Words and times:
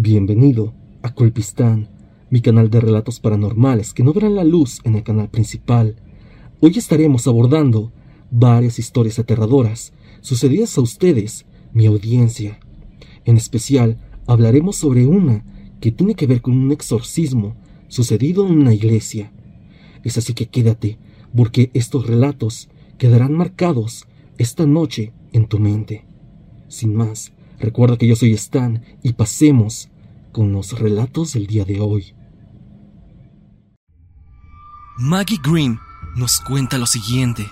Bienvenido 0.00 0.74
a 1.02 1.12
Colpistán, 1.12 1.88
mi 2.30 2.40
canal 2.40 2.70
de 2.70 2.78
relatos 2.80 3.18
paranormales 3.18 3.92
que 3.92 4.04
no 4.04 4.12
verán 4.12 4.36
la 4.36 4.44
luz 4.44 4.78
en 4.84 4.94
el 4.94 5.02
canal 5.02 5.28
principal. 5.28 5.96
Hoy 6.60 6.78
estaremos 6.78 7.26
abordando 7.26 7.90
varias 8.30 8.78
historias 8.78 9.18
aterradoras 9.18 9.92
sucedidas 10.20 10.78
a 10.78 10.82
ustedes, 10.82 11.46
mi 11.72 11.86
audiencia. 11.86 12.60
En 13.24 13.36
especial, 13.36 13.98
hablaremos 14.28 14.76
sobre 14.76 15.04
una 15.04 15.44
que 15.80 15.90
tiene 15.90 16.14
que 16.14 16.28
ver 16.28 16.42
con 16.42 16.56
un 16.56 16.70
exorcismo 16.70 17.56
sucedido 17.88 18.46
en 18.46 18.56
una 18.56 18.74
iglesia. 18.74 19.32
Es 20.04 20.16
así 20.16 20.32
que 20.32 20.46
quédate, 20.46 20.96
porque 21.34 21.72
estos 21.74 22.06
relatos 22.06 22.68
quedarán 22.98 23.32
marcados 23.32 24.06
esta 24.36 24.64
noche 24.64 25.12
en 25.32 25.46
tu 25.46 25.58
mente. 25.58 26.04
Sin 26.68 26.94
más, 26.94 27.32
Recuerda 27.58 27.96
que 27.96 28.06
yo 28.06 28.14
soy 28.14 28.32
Stan 28.34 28.84
y 29.02 29.14
pasemos 29.14 29.88
con 30.32 30.52
los 30.52 30.78
relatos 30.78 31.32
del 31.32 31.46
día 31.46 31.64
de 31.64 31.80
hoy. 31.80 32.14
Maggie 34.96 35.38
Green 35.42 35.78
nos 36.14 36.40
cuenta 36.40 36.78
lo 36.78 36.86
siguiente. 36.86 37.46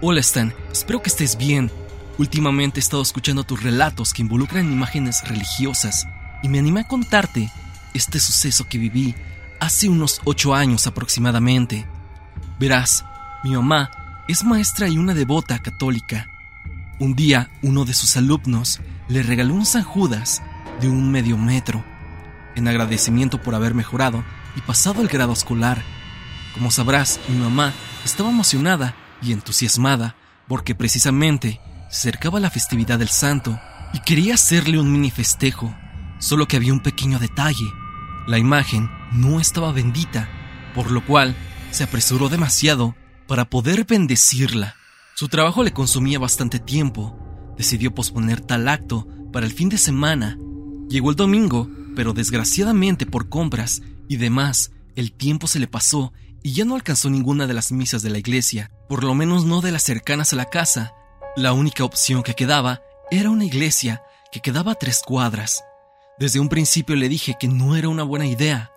Hola 0.00 0.20
Stan, 0.20 0.52
espero 0.70 1.00
que 1.00 1.08
estés 1.08 1.36
bien. 1.36 1.70
Últimamente 2.18 2.80
he 2.80 2.82
estado 2.82 3.02
escuchando 3.02 3.44
tus 3.44 3.62
relatos 3.62 4.12
que 4.12 4.22
involucran 4.22 4.70
imágenes 4.70 5.26
religiosas 5.26 6.06
y 6.42 6.48
me 6.48 6.58
animé 6.58 6.80
a 6.80 6.88
contarte 6.88 7.50
este 7.94 8.20
suceso 8.20 8.68
que 8.68 8.78
viví 8.78 9.14
hace 9.60 9.88
unos 9.88 10.20
ocho 10.24 10.54
años 10.54 10.86
aproximadamente. 10.86 11.86
Verás, 12.58 13.04
mi 13.44 13.52
mamá 13.52 13.90
es 14.28 14.44
maestra 14.44 14.88
y 14.88 14.98
una 14.98 15.14
devota 15.14 15.58
católica 15.60 16.31
un 16.98 17.14
día, 17.14 17.50
uno 17.62 17.84
de 17.84 17.94
sus 17.94 18.16
alumnos 18.16 18.80
le 19.08 19.22
regaló 19.22 19.54
un 19.54 19.66
San 19.66 19.82
Judas 19.82 20.42
de 20.80 20.88
un 20.88 21.10
medio 21.10 21.36
metro, 21.36 21.84
en 22.54 22.68
agradecimiento 22.68 23.42
por 23.42 23.54
haber 23.54 23.74
mejorado 23.74 24.24
y 24.56 24.60
pasado 24.60 25.02
el 25.02 25.08
grado 25.08 25.32
escolar. 25.32 25.82
Como 26.54 26.70
sabrás, 26.70 27.20
mi 27.28 27.36
mamá 27.38 27.72
estaba 28.04 28.30
emocionada 28.30 28.94
y 29.22 29.32
entusiasmada 29.32 30.16
porque 30.48 30.74
precisamente 30.74 31.60
se 31.90 32.12
la 32.40 32.50
festividad 32.50 32.98
del 32.98 33.08
santo 33.08 33.58
y 33.92 34.00
quería 34.00 34.34
hacerle 34.34 34.80
un 34.80 34.90
mini 34.90 35.10
festejo, 35.10 35.74
solo 36.18 36.48
que 36.48 36.56
había 36.56 36.72
un 36.72 36.80
pequeño 36.80 37.18
detalle. 37.18 37.66
La 38.26 38.38
imagen 38.38 38.90
no 39.12 39.40
estaba 39.40 39.72
bendita, 39.72 40.28
por 40.74 40.90
lo 40.90 41.04
cual 41.04 41.36
se 41.70 41.84
apresuró 41.84 42.28
demasiado 42.28 42.96
para 43.26 43.44
poder 43.44 43.84
bendecirla. 43.84 44.76
Su 45.14 45.28
trabajo 45.28 45.62
le 45.62 45.72
consumía 45.72 46.18
bastante 46.18 46.58
tiempo. 46.58 47.16
Decidió 47.56 47.94
posponer 47.94 48.40
tal 48.40 48.68
acto 48.68 49.06
para 49.32 49.46
el 49.46 49.52
fin 49.52 49.68
de 49.68 49.78
semana. 49.78 50.38
Llegó 50.88 51.10
el 51.10 51.16
domingo, 51.16 51.68
pero 51.94 52.12
desgraciadamente 52.12 53.06
por 53.06 53.28
compras 53.28 53.82
y 54.08 54.16
demás, 54.16 54.72
el 54.96 55.12
tiempo 55.12 55.46
se 55.46 55.58
le 55.58 55.66
pasó 55.66 56.12
y 56.42 56.52
ya 56.52 56.64
no 56.64 56.74
alcanzó 56.74 57.08
ninguna 57.08 57.46
de 57.46 57.54
las 57.54 57.72
misas 57.72 58.02
de 58.02 58.10
la 58.10 58.18
iglesia, 58.18 58.70
por 58.88 59.04
lo 59.04 59.14
menos 59.14 59.44
no 59.44 59.60
de 59.60 59.72
las 59.72 59.82
cercanas 59.82 60.32
a 60.32 60.36
la 60.36 60.46
casa. 60.46 60.94
La 61.36 61.52
única 61.52 61.84
opción 61.84 62.22
que 62.22 62.34
quedaba 62.34 62.82
era 63.10 63.30
una 63.30 63.44
iglesia 63.44 64.02
que 64.30 64.40
quedaba 64.40 64.72
a 64.72 64.76
tres 64.76 65.02
cuadras. 65.04 65.62
Desde 66.18 66.40
un 66.40 66.48
principio 66.48 66.96
le 66.96 67.08
dije 67.08 67.36
que 67.38 67.48
no 67.48 67.76
era 67.76 67.88
una 67.88 68.02
buena 68.02 68.26
idea. 68.26 68.72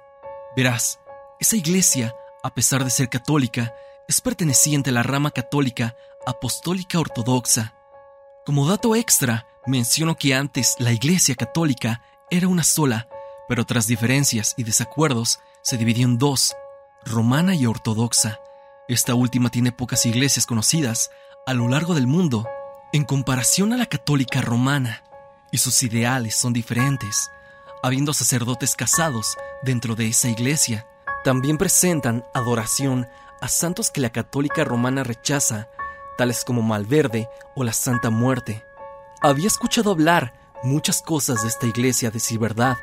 Verás, 0.56 1.00
esa 1.40 1.56
iglesia, 1.56 2.14
a 2.44 2.54
pesar 2.54 2.84
de 2.84 2.90
ser 2.90 3.10
católica, 3.10 3.74
es 4.08 4.22
perteneciente 4.22 4.92
a 4.92 4.94
la 4.94 5.04
rama 5.04 5.32
católica 5.32 5.96
apostólica 6.26 7.00
ortodoxa. 7.00 7.74
Como 8.46 8.68
dato 8.68 8.96
extra, 8.96 9.48
menciono 9.66 10.16
que 10.16 10.36
antes 10.36 10.76
la 10.80 10.92
Iglesia 10.92 11.36
católica 11.36 12.02
era 12.30 12.48
una 12.48 12.64
sola, 12.64 13.08
pero 13.48 13.66
tras 13.66 13.88
diferencias 13.88 14.54
y 14.58 14.64
desacuerdos 14.64 15.40
se 15.62 15.78
dividió 15.78 16.06
en 16.06 16.18
dos, 16.18 16.56
romana 17.04 17.56
y 17.56 17.66
ortodoxa. 17.66 18.40
Esta 18.88 19.16
última 19.16 19.50
tiene 19.50 19.72
pocas 19.72 20.06
iglesias 20.06 20.46
conocidas 20.46 21.10
a 21.46 21.54
lo 21.54 21.68
largo 21.68 21.96
del 21.96 22.08
mundo 22.08 22.48
en 22.94 23.04
comparación 23.04 23.74
a 23.74 23.78
la 23.78 23.88
católica 23.88 24.42
romana, 24.42 25.04
y 25.52 25.58
sus 25.58 25.84
ideales 25.84 26.36
son 26.36 26.54
diferentes, 26.54 27.30
habiendo 27.84 28.14
sacerdotes 28.14 28.76
casados 28.76 29.38
dentro 29.64 29.96
de 29.96 30.08
esa 30.08 30.30
iglesia. 30.30 30.88
También 31.24 31.58
presentan 31.58 32.26
adoración 32.34 33.08
a 33.42 33.48
santos 33.48 33.92
que 33.92 34.02
la 34.02 34.12
católica 34.12 34.64
romana 34.64 35.04
rechaza, 35.04 35.68
tales 36.18 36.44
como 36.44 36.62
Malverde 36.62 37.30
o 37.56 37.64
la 37.64 37.74
Santa 37.74 38.10
Muerte. 38.10 38.64
Había 39.22 39.48
escuchado 39.48 39.92
hablar 39.92 40.34
muchas 40.64 41.02
cosas 41.02 41.42
de 41.42 41.48
esta 41.48 41.68
iglesia 41.68 42.10
de 42.10 42.16
decir 42.16 42.40
verdad. 42.40 42.78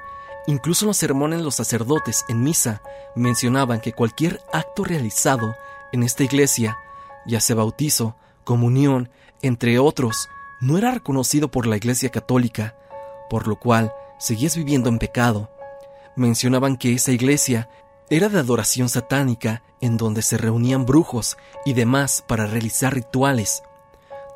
Incluso 0.47 0.85
en 0.85 0.89
los 0.89 0.97
sermones 0.97 1.41
los 1.41 1.55
sacerdotes 1.55 2.25
en 2.29 2.43
misa 2.43 2.83
mencionaban 3.15 3.81
que 3.81 3.93
cualquier 3.93 4.41
acto 4.53 4.85
realizado 4.85 5.55
en 5.93 6.03
esta 6.03 6.25
iglesia, 6.25 6.79
ya 7.27 7.41
sea 7.41 7.57
bautizo, 7.57 8.17
comunión, 8.45 9.11
entre 9.43 9.79
otros, 9.79 10.29
no 10.61 10.79
era 10.79 10.93
reconocido 10.93 11.51
por 11.51 11.67
la 11.67 11.77
iglesia 11.77 12.11
católica, 12.11 12.77
por 13.29 13.47
lo 13.47 13.57
cual 13.57 13.93
seguías 14.19 14.57
viviendo 14.57 14.89
en 14.89 14.99
pecado. 14.99 15.51
Mencionaban 16.17 16.77
que 16.77 16.95
esa 16.95 17.13
iglesia 17.13 17.69
era 18.13 18.29
de 18.29 18.39
adoración 18.39 18.91
satánica 18.91 19.63
en 19.81 19.97
donde 19.97 20.21
se 20.21 20.37
reunían 20.37 20.85
brujos 20.85 21.39
y 21.65 21.73
demás 21.73 22.23
para 22.27 22.47
realizar 22.47 22.93
rituales. 22.93 23.63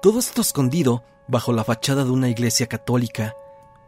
Todo 0.00 0.18
esto 0.18 0.40
escondido 0.40 1.04
bajo 1.28 1.52
la 1.52 1.62
fachada 1.62 2.02
de 2.02 2.10
una 2.10 2.30
iglesia 2.30 2.68
católica. 2.68 3.36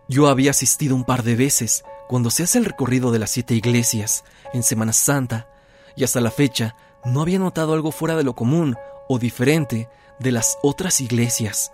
Yo 0.07 0.29
había 0.29 0.51
asistido 0.51 0.95
un 0.95 1.05
par 1.05 1.23
de 1.23 1.37
veces 1.37 1.85
cuando 2.07 2.31
se 2.31 2.43
hace 2.43 2.59
el 2.59 2.67
recorrido 2.67 3.13
de 3.13 3.19
las 3.19 3.31
siete 3.31 3.55
iglesias 3.55 4.25
en 4.53 4.63
Semana 4.63 4.93
Santa 4.93 5.49
y 5.97 6.05
hasta 6.05 6.21
la 6.21 6.31
fecha 6.31 6.77
no 7.07 7.23
había 7.23 7.39
notado 7.39 7.73
algo 7.73 7.91
fuera 7.91 8.15
de 8.15 8.25
lo 8.25 8.35
común 8.35 8.77
o 9.09 9.19
diferente 9.19 9.89
de 10.19 10.33
las 10.33 10.59
otras 10.63 11.01
iglesias. 11.01 11.73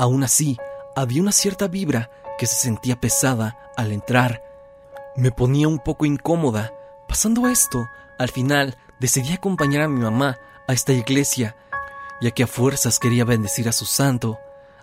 Aún 0.00 0.24
así, 0.24 0.58
había 0.96 1.22
una 1.22 1.30
cierta 1.30 1.68
vibra 1.68 2.10
que 2.38 2.46
se 2.46 2.56
sentía 2.56 3.00
pesada 3.00 3.70
al 3.76 3.92
entrar. 3.92 4.42
Me 5.14 5.30
ponía 5.30 5.68
un 5.68 5.78
poco 5.78 6.06
incómoda 6.06 6.72
Pasando 7.08 7.46
esto, 7.48 7.90
al 8.18 8.30
final 8.30 8.76
decidí 8.98 9.32
acompañar 9.32 9.82
a 9.82 9.88
mi 9.88 10.00
mamá 10.00 10.38
a 10.66 10.72
esta 10.72 10.92
iglesia, 10.92 11.56
ya 12.20 12.30
que 12.30 12.42
a 12.42 12.46
fuerzas 12.46 12.98
quería 12.98 13.24
bendecir 13.24 13.68
a 13.68 13.72
su 13.72 13.84
santo. 13.86 14.38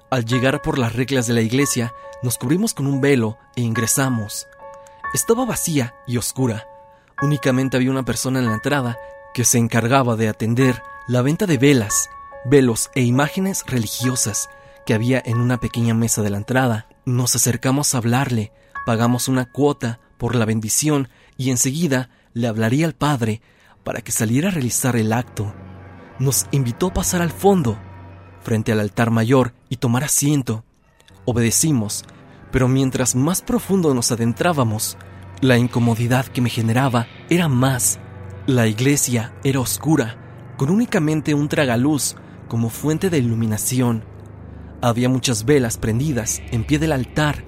Al 0.10 0.26
llegar 0.26 0.62
por 0.62 0.78
las 0.78 0.94
reglas 0.94 1.28
de 1.28 1.34
la 1.34 1.42
iglesia, 1.42 1.94
nos 2.22 2.38
cubrimos 2.38 2.74
con 2.74 2.88
un 2.88 3.02
velo 3.02 3.38
e 3.56 3.62
ingresamos. 3.62 4.48
Estaba 5.14 5.46
vacía 5.46 5.96
y 6.08 6.18
oscura. 6.18 6.68
Únicamente 7.22 7.78
había 7.78 7.92
una 7.92 8.04
persona 8.04 8.40
en 8.40 8.46
la 8.46 8.54
entrada 8.54 8.98
que 9.34 9.44
se 9.44 9.58
encargaba 9.58 10.16
de 10.16 10.30
atender 10.30 10.82
la 11.08 11.22
venta 11.22 11.46
de 11.46 11.58
velas, 11.58 12.10
velos 12.46 12.90
e 12.96 13.02
imágenes 13.02 13.64
religiosas 13.68 14.50
que 14.86 14.94
había 14.94 15.22
en 15.26 15.38
una 15.38 15.60
pequeña 15.60 15.94
mesa 15.94 16.22
de 16.22 16.30
la 16.30 16.38
entrada. 16.38 16.88
Nos 17.06 17.36
acercamos 17.36 17.94
a 17.94 17.98
hablarle, 17.98 18.52
pagamos 18.86 19.28
una 19.28 19.46
cuota 19.46 20.00
por 20.18 20.36
la 20.36 20.46
bendición 20.46 21.10
y 21.38 21.50
enseguida 21.50 22.10
le 22.34 22.48
hablaría 22.48 22.86
al 22.86 22.94
padre 22.94 23.42
para 23.84 24.02
que 24.02 24.12
saliera 24.12 24.50
a 24.50 24.52
realizar 24.52 24.96
el 24.96 25.14
acto. 25.14 25.54
Nos 26.20 26.46
invitó 26.52 26.88
a 26.88 26.94
pasar 26.94 27.22
al 27.22 27.32
fondo, 27.32 27.78
frente 28.42 28.72
al 28.72 28.80
altar 28.80 29.12
mayor, 29.12 29.54
y 29.70 29.78
tomar 29.78 30.04
asiento. 30.04 30.64
Obedecimos, 31.26 32.06
pero 32.52 32.68
mientras 32.68 33.16
más 33.16 33.42
profundo 33.42 33.94
nos 33.94 34.12
adentrábamos, 34.12 34.98
la 35.42 35.58
incomodidad 35.58 36.26
que 36.28 36.42
me 36.42 36.50
generaba 36.50 37.08
era 37.30 37.48
más. 37.48 38.00
La 38.46 38.68
iglesia 38.68 39.34
era 39.44 39.60
oscura, 39.60 40.18
con 40.58 40.70
únicamente 40.70 41.34
un 41.34 41.50
tragaluz 41.50 42.16
como 42.48 42.70
fuente 42.70 43.10
de 43.10 43.18
iluminación. 43.18 44.06
Había 44.82 45.10
muchas 45.10 45.46
velas 45.46 45.78
prendidas 45.78 46.42
en 46.52 46.64
pie 46.64 46.78
del 46.78 46.92
altar. 46.92 47.44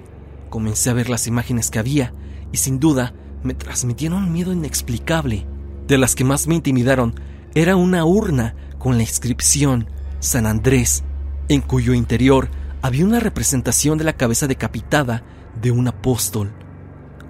Comencé 0.50 0.90
a 0.90 0.94
ver 0.94 1.08
las 1.08 1.26
imágenes 1.26 1.70
que 1.70 1.78
había 1.78 2.12
y 2.52 2.56
sin 2.56 2.80
duda 2.80 3.14
me 3.46 3.54
transmitieron 3.54 4.24
un 4.24 4.32
miedo 4.32 4.52
inexplicable. 4.52 5.46
De 5.86 5.98
las 5.98 6.14
que 6.14 6.24
más 6.24 6.46
me 6.46 6.56
intimidaron 6.56 7.14
era 7.54 7.76
una 7.76 8.04
urna 8.04 8.54
con 8.78 8.96
la 8.96 9.02
inscripción 9.02 9.88
San 10.18 10.46
Andrés, 10.46 11.04
en 11.48 11.60
cuyo 11.60 11.94
interior 11.94 12.48
había 12.82 13.04
una 13.04 13.20
representación 13.20 13.98
de 13.98 14.04
la 14.04 14.14
cabeza 14.14 14.46
decapitada 14.46 15.22
de 15.60 15.70
un 15.70 15.88
apóstol, 15.88 16.52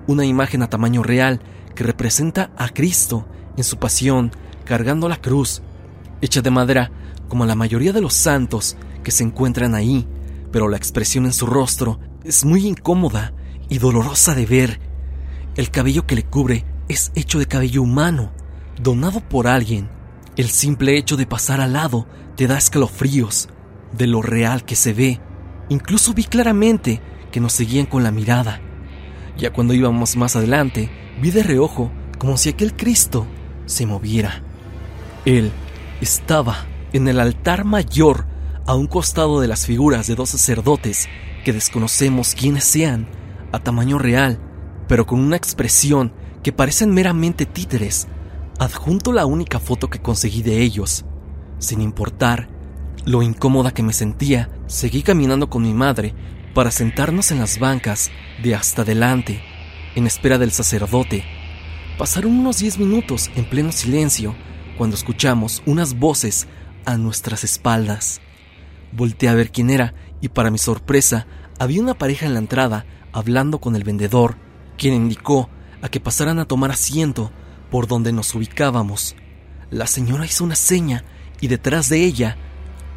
una 0.06 0.24
imagen 0.24 0.62
a 0.62 0.70
tamaño 0.70 1.02
real 1.02 1.40
que 1.74 1.84
representa 1.84 2.50
a 2.56 2.70
Cristo 2.70 3.28
en 3.56 3.64
su 3.64 3.78
pasión 3.78 4.32
cargando 4.64 5.08
la 5.08 5.20
cruz, 5.20 5.62
hecha 6.20 6.42
de 6.42 6.50
madera 6.50 6.90
como 7.28 7.44
la 7.44 7.54
mayoría 7.54 7.92
de 7.92 8.00
los 8.00 8.14
santos 8.14 8.76
que 9.04 9.10
se 9.10 9.24
encuentran 9.24 9.74
ahí, 9.74 10.06
pero 10.50 10.68
la 10.68 10.76
expresión 10.76 11.26
en 11.26 11.32
su 11.32 11.46
rostro 11.46 12.00
es 12.24 12.44
muy 12.44 12.66
incómoda 12.66 13.34
y 13.68 13.78
dolorosa 13.78 14.34
de 14.34 14.46
ver. 14.46 14.80
El 15.56 15.70
cabello 15.70 16.06
que 16.06 16.16
le 16.16 16.22
cubre 16.22 16.66
es 16.86 17.12
hecho 17.14 17.38
de 17.38 17.46
cabello 17.46 17.80
humano, 17.82 18.30
donado 18.78 19.20
por 19.20 19.46
alguien. 19.46 19.88
El 20.36 20.50
simple 20.50 20.98
hecho 20.98 21.16
de 21.16 21.26
pasar 21.26 21.62
al 21.62 21.72
lado 21.72 22.06
te 22.36 22.46
da 22.46 22.58
escalofríos 22.58 23.48
de 23.96 24.06
lo 24.06 24.20
real 24.20 24.66
que 24.66 24.76
se 24.76 24.92
ve. 24.92 25.18
Incluso 25.70 26.12
vi 26.12 26.24
claramente 26.24 27.00
que 27.32 27.40
nos 27.40 27.54
seguían 27.54 27.86
con 27.86 28.02
la 28.02 28.10
mirada. 28.10 28.60
Ya 29.38 29.50
cuando 29.50 29.72
íbamos 29.72 30.14
más 30.16 30.36
adelante, 30.36 30.90
vi 31.22 31.30
de 31.30 31.42
reojo 31.42 31.90
como 32.18 32.36
si 32.36 32.50
aquel 32.50 32.76
Cristo 32.76 33.26
se 33.64 33.86
moviera. 33.86 34.42
Él 35.24 35.52
estaba 36.02 36.66
en 36.92 37.08
el 37.08 37.18
altar 37.18 37.64
mayor 37.64 38.26
a 38.66 38.74
un 38.74 38.86
costado 38.86 39.40
de 39.40 39.48
las 39.48 39.64
figuras 39.64 40.06
de 40.06 40.16
dos 40.16 40.28
sacerdotes 40.28 41.08
que 41.46 41.54
desconocemos 41.54 42.34
quiénes 42.34 42.64
sean, 42.64 43.08
a 43.52 43.58
tamaño 43.58 43.98
real, 43.98 44.38
pero 44.88 45.06
con 45.06 45.20
una 45.20 45.36
expresión 45.36 46.12
que 46.42 46.52
parecen 46.52 46.92
meramente 46.92 47.46
títeres. 47.46 48.08
Adjunto 48.58 49.12
la 49.12 49.26
única 49.26 49.58
foto 49.58 49.90
que 49.90 50.00
conseguí 50.00 50.42
de 50.42 50.62
ellos. 50.62 51.04
Sin 51.58 51.80
importar 51.80 52.48
lo 53.04 53.22
incómoda 53.22 53.72
que 53.72 53.82
me 53.82 53.92
sentía, 53.92 54.50
seguí 54.66 55.02
caminando 55.02 55.48
con 55.48 55.62
mi 55.62 55.74
madre 55.74 56.14
para 56.54 56.70
sentarnos 56.70 57.30
en 57.30 57.38
las 57.38 57.58
bancas 57.58 58.10
de 58.42 58.54
hasta 58.54 58.82
adelante, 58.82 59.42
en 59.94 60.06
espera 60.06 60.38
del 60.38 60.52
sacerdote. 60.52 61.24
Pasaron 61.98 62.38
unos 62.38 62.58
diez 62.58 62.78
minutos 62.78 63.30
en 63.36 63.44
pleno 63.48 63.72
silencio 63.72 64.34
cuando 64.76 64.96
escuchamos 64.96 65.62
unas 65.66 65.98
voces 65.98 66.46
a 66.84 66.96
nuestras 66.96 67.44
espaldas. 67.44 68.20
Volté 68.92 69.28
a 69.28 69.34
ver 69.34 69.50
quién 69.50 69.70
era 69.70 69.94
y 70.20 70.28
para 70.28 70.50
mi 70.50 70.58
sorpresa 70.58 71.26
había 71.58 71.82
una 71.82 71.94
pareja 71.94 72.26
en 72.26 72.34
la 72.34 72.40
entrada 72.40 72.86
hablando 73.12 73.60
con 73.60 73.76
el 73.76 73.84
vendedor, 73.84 74.36
quien 74.76 74.94
indicó 74.94 75.48
a 75.82 75.88
que 75.88 76.00
pasaran 76.00 76.38
a 76.38 76.44
tomar 76.44 76.70
asiento 76.70 77.30
por 77.70 77.86
donde 77.86 78.12
nos 78.12 78.34
ubicábamos. 78.34 79.16
La 79.70 79.86
señora 79.86 80.26
hizo 80.26 80.44
una 80.44 80.56
seña 80.56 81.04
y 81.40 81.48
detrás 81.48 81.88
de 81.88 82.04
ella 82.04 82.36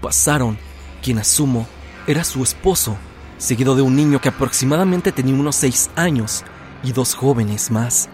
pasaron 0.01 0.57
quien 1.01 1.19
asumo 1.19 1.67
era 2.07 2.23
su 2.23 2.43
esposo, 2.43 2.97
seguido 3.37 3.75
de 3.75 3.81
un 3.81 3.95
niño 3.95 4.19
que 4.21 4.29
aproximadamente 4.29 5.11
tenía 5.11 5.33
unos 5.33 5.55
seis 5.55 5.89
años 5.95 6.43
y 6.83 6.91
dos 6.91 7.15
jóvenes 7.15 7.71
más. 7.71 8.09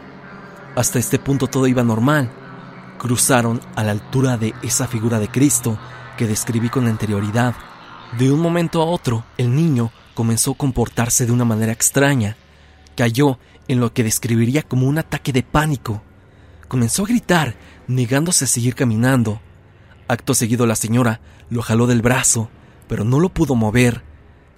Hasta 0.76 1.00
este 1.00 1.20
punto 1.20 1.48
todo 1.48 1.68
iba 1.68 1.84
normal. 1.84 2.32
Cruzaron 2.98 3.62
a 3.76 3.84
la 3.84 3.92
altura 3.92 4.38
de 4.38 4.54
esa 4.62 4.88
figura 4.88 5.20
de 5.20 5.30
Cristo 5.30 5.78
que 6.18 6.28
describí 6.28 6.70
con 6.70 6.88
anterioridad. 6.88 7.56
De 8.18 8.32
un 8.32 8.40
momento 8.40 8.82
a 8.82 8.86
otro, 8.86 9.26
el 9.38 9.56
niño 9.56 9.92
comenzó 10.14 10.52
a 10.52 10.58
comportarse 10.58 11.26
de 11.26 11.32
una 11.32 11.46
manera 11.46 11.72
extraña. 11.72 12.38
Cayó 12.96 13.40
en 13.68 13.80
lo 13.80 13.94
que 13.94 14.04
describiría 14.04 14.64
como 14.64 14.88
un 14.88 14.98
ataque 14.98 15.34
de 15.34 15.44
pánico. 15.44 16.02
Comenzó 16.68 17.04
a 17.04 17.08
gritar, 17.08 17.56
negándose 17.88 18.46
a 18.46 18.48
seguir 18.48 18.76
caminando. 18.76 19.42
Acto 20.08 20.34
seguido 20.34 20.66
la 20.66 20.76
señora 20.76 21.20
lo 21.50 21.62
jaló 21.62 21.88
del 21.88 22.02
brazo, 22.02 22.50
pero 22.88 23.04
no 23.04 23.20
lo 23.20 23.30
pudo 23.30 23.56
mover. 23.56 24.04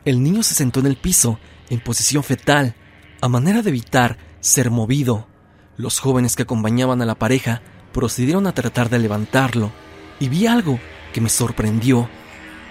El 0.05 0.23
niño 0.23 0.43
se 0.43 0.53
sentó 0.53 0.79
en 0.79 0.85
el 0.85 0.97
piso, 0.97 1.39
en 1.69 1.79
posición 1.79 2.23
fetal, 2.23 2.75
a 3.21 3.27
manera 3.27 3.61
de 3.61 3.69
evitar 3.69 4.17
ser 4.39 4.71
movido. 4.71 5.27
Los 5.75 5.99
jóvenes 5.99 6.35
que 6.35 6.43
acompañaban 6.43 7.01
a 7.01 7.05
la 7.05 7.15
pareja 7.15 7.61
procedieron 7.91 8.47
a 8.47 8.53
tratar 8.53 8.89
de 8.89 8.99
levantarlo, 8.99 9.71
y 10.19 10.29
vi 10.29 10.47
algo 10.47 10.79
que 11.13 11.21
me 11.21 11.29
sorprendió. 11.29 12.09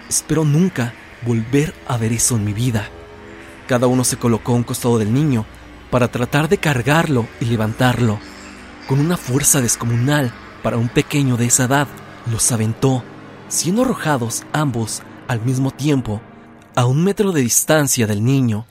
Espero 0.09 0.45
nunca 0.45 0.95
volver 1.27 1.75
a 1.89 1.97
ver 1.97 2.13
eso 2.13 2.37
en 2.37 2.45
mi 2.45 2.53
vida. 2.53 2.89
Cada 3.67 3.87
uno 3.87 4.05
se 4.05 4.17
colocó 4.17 4.53
a 4.53 4.57
un 4.57 4.63
costado 4.63 4.99
del 4.99 5.13
niño 5.13 5.45
para 5.91 6.09
tratar 6.09 6.49
de 6.49 6.59
cargarlo 6.59 7.27
y 7.41 7.47
levantarlo. 7.47 8.19
Con 8.89 9.01
una 9.01 9.17
fuerza 9.17 9.61
descomunal 9.61 10.33
para 10.63 10.77
un 10.77 10.89
pequeño 10.89 11.37
de 11.37 11.47
esa 11.47 11.65
edad, 11.65 11.89
los 12.31 12.51
aventó, 12.53 13.03
siendo 13.49 13.83
arrojados 13.83 14.45
ambos 14.53 15.03
al 15.29 15.41
mismo 15.41 15.71
tiempo 15.71 16.21
a 16.75 16.87
un 16.87 17.03
metro 17.03 17.33
de 17.33 17.41
distancia 17.41 18.07
del 18.07 18.25
niño. 18.25 18.67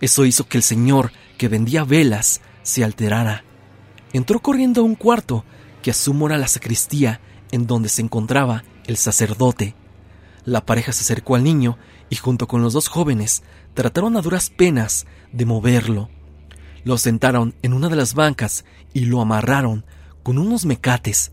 Eso 0.00 0.24
hizo 0.24 0.46
que 0.46 0.58
el 0.58 0.62
señor 0.62 1.12
que 1.38 1.48
vendía 1.48 1.84
velas 1.84 2.40
se 2.62 2.84
alterara. 2.84 3.44
Entró 4.12 4.40
corriendo 4.40 4.82
a 4.82 4.84
un 4.84 4.94
cuarto 4.94 5.44
que 5.82 5.90
asumo 5.90 6.26
era 6.26 6.38
la 6.38 6.48
sacristía 6.48 7.20
en 7.50 7.66
donde 7.66 7.88
se 7.88 8.02
encontraba 8.02 8.64
el 8.86 8.96
sacerdote. 8.96 9.74
La 10.44 10.64
pareja 10.64 10.92
se 10.92 11.02
acercó 11.02 11.34
al 11.34 11.44
niño 11.44 11.78
y 12.08 12.16
junto 12.16 12.46
con 12.46 12.62
los 12.62 12.72
dos 12.72 12.88
jóvenes 12.88 13.42
trataron 13.74 14.16
a 14.16 14.22
duras 14.22 14.50
penas 14.50 15.06
de 15.32 15.44
moverlo. 15.44 16.08
Lo 16.86 16.98
sentaron 16.98 17.52
en 17.62 17.72
una 17.72 17.88
de 17.88 17.96
las 17.96 18.14
bancas 18.14 18.64
y 18.94 19.06
lo 19.06 19.20
amarraron 19.20 19.84
con 20.22 20.38
unos 20.38 20.64
mecates. 20.64 21.32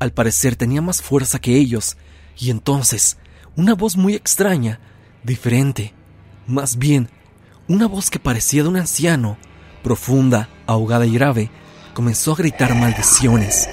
Al 0.00 0.12
parecer 0.12 0.56
tenía 0.56 0.82
más 0.82 1.00
fuerza 1.00 1.38
que 1.38 1.54
ellos, 1.54 1.96
y 2.36 2.50
entonces 2.50 3.16
una 3.54 3.74
voz 3.74 3.96
muy 3.96 4.16
extraña, 4.16 4.80
diferente, 5.22 5.94
más 6.48 6.76
bien 6.76 7.08
una 7.68 7.86
voz 7.86 8.10
que 8.10 8.18
parecía 8.18 8.64
de 8.64 8.68
un 8.68 8.78
anciano, 8.78 9.38
profunda, 9.84 10.48
ahogada 10.66 11.06
y 11.06 11.12
grave, 11.12 11.52
comenzó 11.94 12.32
a 12.32 12.38
gritar 12.38 12.74
maldiciones, 12.74 13.68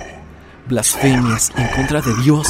blasfemias 0.67 1.51
en 1.57 1.67
contra 1.69 1.99
de 1.99 2.13
Dios 2.21 2.47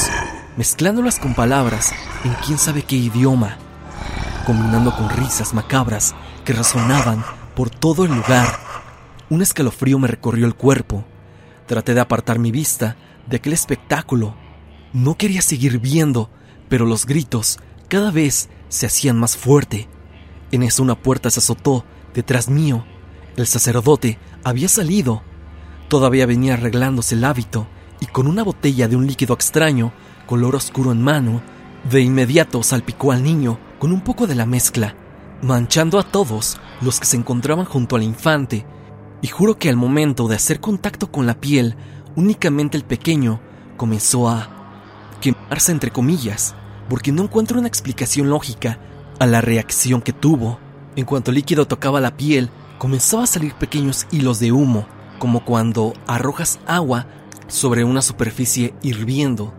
mezclándolas 0.58 1.18
con 1.18 1.32
palabras 1.32 1.94
en 2.22 2.34
quién 2.44 2.58
sabe 2.58 2.82
qué 2.82 2.96
idioma, 2.96 3.56
combinando 4.44 4.94
con 4.94 5.08
risas 5.08 5.54
macabras 5.54 6.14
que 6.44 6.52
resonaban 6.52 7.24
por 7.58 7.70
todo 7.70 8.04
el 8.04 8.14
lugar. 8.14 8.46
Un 9.30 9.42
escalofrío 9.42 9.98
me 9.98 10.06
recorrió 10.06 10.46
el 10.46 10.54
cuerpo. 10.54 11.04
Traté 11.66 11.92
de 11.92 11.98
apartar 11.98 12.38
mi 12.38 12.52
vista 12.52 12.96
de 13.26 13.38
aquel 13.38 13.52
espectáculo. 13.52 14.36
No 14.92 15.16
quería 15.16 15.42
seguir 15.42 15.80
viendo, 15.80 16.30
pero 16.68 16.86
los 16.86 17.04
gritos 17.04 17.58
cada 17.88 18.12
vez 18.12 18.48
se 18.68 18.86
hacían 18.86 19.18
más 19.18 19.36
fuerte. 19.36 19.88
En 20.52 20.62
eso 20.62 20.84
una 20.84 20.94
puerta 20.94 21.30
se 21.30 21.40
azotó 21.40 21.84
detrás 22.14 22.48
mío. 22.48 22.84
El 23.36 23.48
sacerdote 23.48 24.20
había 24.44 24.68
salido. 24.68 25.24
Todavía 25.88 26.26
venía 26.26 26.54
arreglándose 26.54 27.16
el 27.16 27.24
hábito 27.24 27.66
y 27.98 28.06
con 28.06 28.28
una 28.28 28.44
botella 28.44 28.86
de 28.86 28.94
un 28.94 29.08
líquido 29.08 29.34
extraño 29.34 29.92
color 30.26 30.54
oscuro 30.54 30.92
en 30.92 31.02
mano, 31.02 31.42
de 31.90 32.02
inmediato 32.02 32.62
salpicó 32.62 33.10
al 33.10 33.24
niño 33.24 33.58
con 33.80 33.90
un 33.90 34.02
poco 34.02 34.28
de 34.28 34.36
la 34.36 34.46
mezcla, 34.46 34.94
manchando 35.42 35.98
a 35.98 36.02
todos 36.02 36.58
los 36.80 37.00
que 37.00 37.06
se 37.06 37.16
encontraban 37.16 37.64
junto 37.64 37.96
al 37.96 38.02
infante, 38.02 38.66
y 39.20 39.28
juro 39.28 39.58
que 39.58 39.68
al 39.68 39.76
momento 39.76 40.28
de 40.28 40.36
hacer 40.36 40.60
contacto 40.60 41.10
con 41.10 41.26
la 41.26 41.34
piel, 41.34 41.76
únicamente 42.16 42.76
el 42.76 42.84
pequeño 42.84 43.40
comenzó 43.76 44.28
a 44.28 44.48
quemarse 45.20 45.72
entre 45.72 45.90
comillas, 45.90 46.54
porque 46.88 47.12
no 47.12 47.22
encuentro 47.22 47.58
una 47.58 47.68
explicación 47.68 48.30
lógica 48.30 48.78
a 49.18 49.26
la 49.26 49.40
reacción 49.40 50.00
que 50.00 50.12
tuvo. 50.12 50.58
En 50.96 51.04
cuanto 51.04 51.30
el 51.30 51.36
líquido 51.36 51.66
tocaba 51.66 52.00
la 52.00 52.16
piel, 52.16 52.50
comenzaba 52.78 53.24
a 53.24 53.28
salir 53.28 53.54
pequeños 53.54 54.06
hilos 54.10 54.38
de 54.38 54.52
humo, 54.52 54.86
como 55.18 55.44
cuando 55.44 55.94
arrojas 56.06 56.60
agua 56.66 57.06
sobre 57.48 57.84
una 57.84 58.02
superficie 58.02 58.74
hirviendo. 58.82 59.52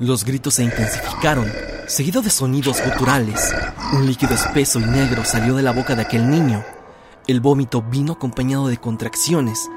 Los 0.00 0.24
gritos 0.24 0.54
se 0.54 0.64
intensificaron, 0.64 1.46
seguido 1.86 2.22
de 2.22 2.30
sonidos 2.30 2.82
guturales. 2.84 3.54
Un 3.92 4.06
líquido 4.06 4.34
espeso 4.34 4.80
y 4.80 4.84
negro 4.84 5.24
salió 5.24 5.54
de 5.54 5.62
la 5.62 5.72
boca 5.72 5.94
de 5.94 6.02
aquel 6.02 6.28
niño. 6.30 6.64
El 7.26 7.40
vómito 7.40 7.82
vino 7.82 8.12
acompañado 8.12 8.68
de 8.68 8.78
contracciones. 8.78 9.68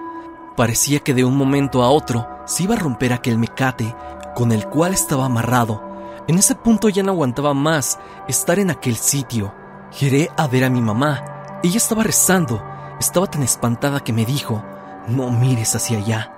Parecía 0.56 1.00
que 1.00 1.14
de 1.14 1.24
un 1.24 1.36
momento 1.36 1.84
a 1.84 1.90
otro 1.90 2.28
se 2.46 2.64
iba 2.64 2.76
a 2.76 2.80
romper 2.80 3.14
aquel 3.14 3.38
mecate 3.38 3.96
con 4.36 4.52
el 4.52 4.68
cual 4.68 4.94
estaba 4.94 5.26
amarrado. 5.26 5.84
En 6.28 6.38
ese 6.38 6.56
punto 6.56 6.90
ya 6.90 7.04
no 7.04 7.12
aguantaba 7.12 7.54
más 7.54 8.00
estar 8.28 8.60
en 8.60 8.72
aquel 8.72 8.96
sitio. 8.96 9.54
Giré 9.92 10.30
a 10.38 10.48
ver 10.48 10.64
a 10.64 10.70
mi 10.70 10.82
mamá. 10.82 11.60
Ella 11.64 11.78
estaba 11.78 12.04
rezando. 12.04 12.64
Estaba 13.00 13.28
tan 13.28 13.44
espantada 13.44 14.00
que 14.00 14.14
me 14.14 14.26
dijo, 14.26 14.64
no 15.08 15.30
mires 15.30 15.76
hacia 15.76 15.98
allá. 15.98 16.32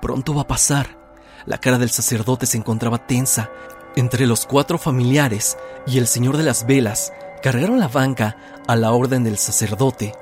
Pronto 0.00 0.34
va 0.34 0.42
a 0.42 0.46
pasar. 0.46 0.98
La 1.46 1.58
cara 1.58 1.78
del 1.78 1.90
sacerdote 1.90 2.46
se 2.46 2.56
encontraba 2.56 3.06
tensa. 3.06 3.50
Entre 3.96 4.26
los 4.26 4.46
cuatro 4.46 4.78
familiares 4.78 5.58
y 5.86 5.98
el 5.98 6.06
señor 6.06 6.36
de 6.36 6.44
las 6.44 6.64
velas 6.64 7.12
cargaron 7.42 7.80
la 7.80 7.88
banca 7.88 8.36
a 8.68 8.76
la 8.76 8.92
orden 8.92 9.24
del 9.24 9.36
sacerdote. 9.36 10.14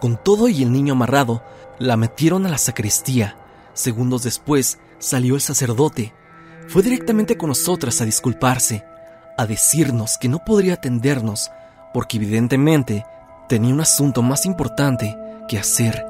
Con 0.00 0.16
todo 0.16 0.48
y 0.48 0.62
el 0.62 0.72
niño 0.72 0.94
amarrado, 0.94 1.42
la 1.78 1.98
metieron 1.98 2.46
a 2.46 2.48
la 2.48 2.56
sacristía. 2.56 3.36
Segundos 3.74 4.22
después 4.22 4.78
salió 4.98 5.34
el 5.34 5.42
sacerdote. 5.42 6.14
Fue 6.68 6.82
directamente 6.82 7.36
con 7.36 7.50
nosotras 7.50 8.00
a 8.00 8.06
disculparse, 8.06 8.84
a 9.36 9.44
decirnos 9.44 10.16
que 10.16 10.28
no 10.28 10.42
podría 10.42 10.74
atendernos 10.74 11.50
porque 11.92 12.16
evidentemente 12.16 13.04
tenía 13.48 13.74
un 13.74 13.80
asunto 13.82 14.22
más 14.22 14.46
importante 14.46 15.18
que 15.46 15.58
hacer. 15.58 16.06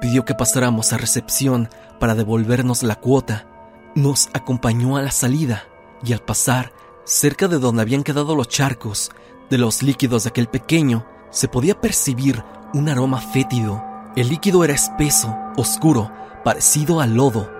Pidió 0.00 0.24
que 0.24 0.34
pasáramos 0.34 0.92
a 0.92 0.96
recepción 0.96 1.68
para 2.00 2.14
devolvernos 2.14 2.82
la 2.82 2.96
cuota. 2.96 3.46
Nos 3.94 4.28
acompañó 4.32 4.96
a 4.96 5.02
la 5.02 5.10
salida 5.10 5.64
y 6.02 6.12
al 6.12 6.20
pasar 6.20 6.72
cerca 7.04 7.48
de 7.48 7.58
donde 7.58 7.82
habían 7.82 8.02
quedado 8.02 8.34
los 8.34 8.48
charcos 8.48 9.10
de 9.50 9.58
los 9.58 9.82
líquidos 9.82 10.24
de 10.24 10.30
aquel 10.30 10.48
pequeño, 10.48 11.06
se 11.30 11.48
podía 11.48 11.80
percibir 11.80 12.42
un 12.72 12.88
aroma 12.88 13.20
fétido. 13.20 13.84
El 14.16 14.28
líquido 14.28 14.64
era 14.64 14.74
espeso, 14.74 15.36
oscuro, 15.56 16.10
parecido 16.44 17.00
al 17.00 17.14
lodo. 17.14 17.50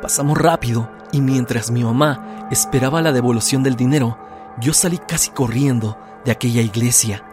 Pasamos 0.00 0.36
rápido 0.36 0.90
y 1.12 1.20
mientras 1.20 1.70
mi 1.70 1.84
mamá 1.84 2.48
esperaba 2.50 3.02
la 3.02 3.12
devolución 3.12 3.62
del 3.62 3.76
dinero, 3.76 4.18
yo 4.60 4.72
salí 4.74 4.98
casi 4.98 5.30
corriendo 5.30 5.98
de 6.24 6.32
aquella 6.32 6.60
iglesia. 6.60 7.24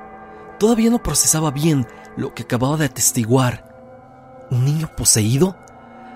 Todavía 0.60 0.90
no 0.90 1.02
procesaba 1.02 1.52
bien 1.52 1.88
lo 2.18 2.34
que 2.34 2.44
acababa 2.44 2.78
de 2.78 2.86
atestiguar. 2.86 4.48
¿Un 4.52 4.66
niño 4.66 4.90
poseído? 4.96 5.56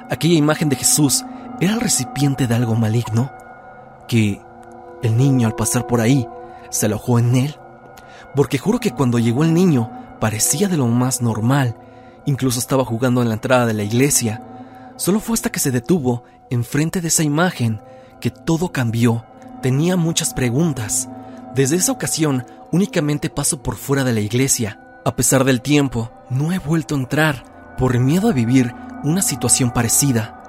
Aquella 0.10 0.36
imagen 0.36 0.70
de 0.70 0.76
Jesús 0.76 1.24
era 1.60 1.74
el 1.74 1.82
recipiente 1.82 2.48
de 2.48 2.56
algo 2.56 2.76
maligno. 2.76 3.32
Que 4.08 4.42
el 5.02 5.18
niño 5.18 5.48
al 5.48 5.56
pasar 5.56 5.88
por 5.88 6.02
ahí 6.02 6.28
se 6.70 6.86
alojó 6.88 7.20
en 7.20 7.36
él. 7.36 7.56
Porque 8.36 8.58
juro 8.58 8.80
que 8.80 8.92
cuando 8.92 9.20
llegó 9.20 9.44
el 9.44 9.54
niño 9.54 9.92
parecía 10.20 10.68
de 10.68 10.78
lo 10.78 10.88
más 10.88 11.22
normal. 11.22 11.76
Incluso 12.26 12.60
estaba 12.60 12.86
jugando 12.86 13.22
en 13.22 13.28
la 13.28 13.36
entrada 13.36 13.66
de 13.66 13.74
la 13.74 13.84
iglesia. 13.84 14.42
Solo 14.96 15.20
fue 15.20 15.34
hasta 15.34 15.52
que 15.52 15.60
se 15.60 15.72
detuvo 15.72 16.24
enfrente 16.50 17.02
de 17.02 17.10
esa 17.10 17.24
imagen 17.24 17.82
que 18.22 18.32
todo 18.32 18.72
cambió. 18.72 19.26
Tenía 19.62 19.98
muchas 19.98 20.34
preguntas. 20.34 21.10
Desde 21.56 21.76
esa 21.76 21.92
ocasión 21.92 22.46
únicamente 22.72 23.30
paso 23.30 23.62
por 23.62 23.76
fuera 23.76 24.04
de 24.04 24.14
la 24.14 24.20
iglesia. 24.20 24.80
A 25.06 25.16
pesar 25.16 25.44
del 25.44 25.62
tiempo, 25.62 26.12
no 26.30 26.52
he 26.52 26.60
vuelto 26.60 26.96
a 26.96 26.98
entrar 26.98 27.76
por 27.78 28.00
miedo 28.00 28.30
a 28.30 28.34
vivir 28.34 28.74
una 29.04 29.22
situación 29.22 29.72
parecida. 29.72 30.43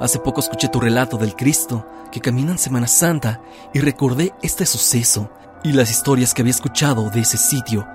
Hace 0.00 0.18
poco 0.18 0.40
escuché 0.40 0.68
tu 0.68 0.78
relato 0.78 1.16
del 1.16 1.34
Cristo 1.34 1.86
que 2.12 2.20
camina 2.20 2.52
en 2.52 2.58
Semana 2.58 2.86
Santa 2.86 3.40
y 3.72 3.80
recordé 3.80 4.34
este 4.42 4.66
suceso 4.66 5.30
y 5.64 5.72
las 5.72 5.90
historias 5.90 6.34
que 6.34 6.42
había 6.42 6.50
escuchado 6.50 7.08
de 7.10 7.20
ese 7.20 7.38
sitio, 7.38 7.86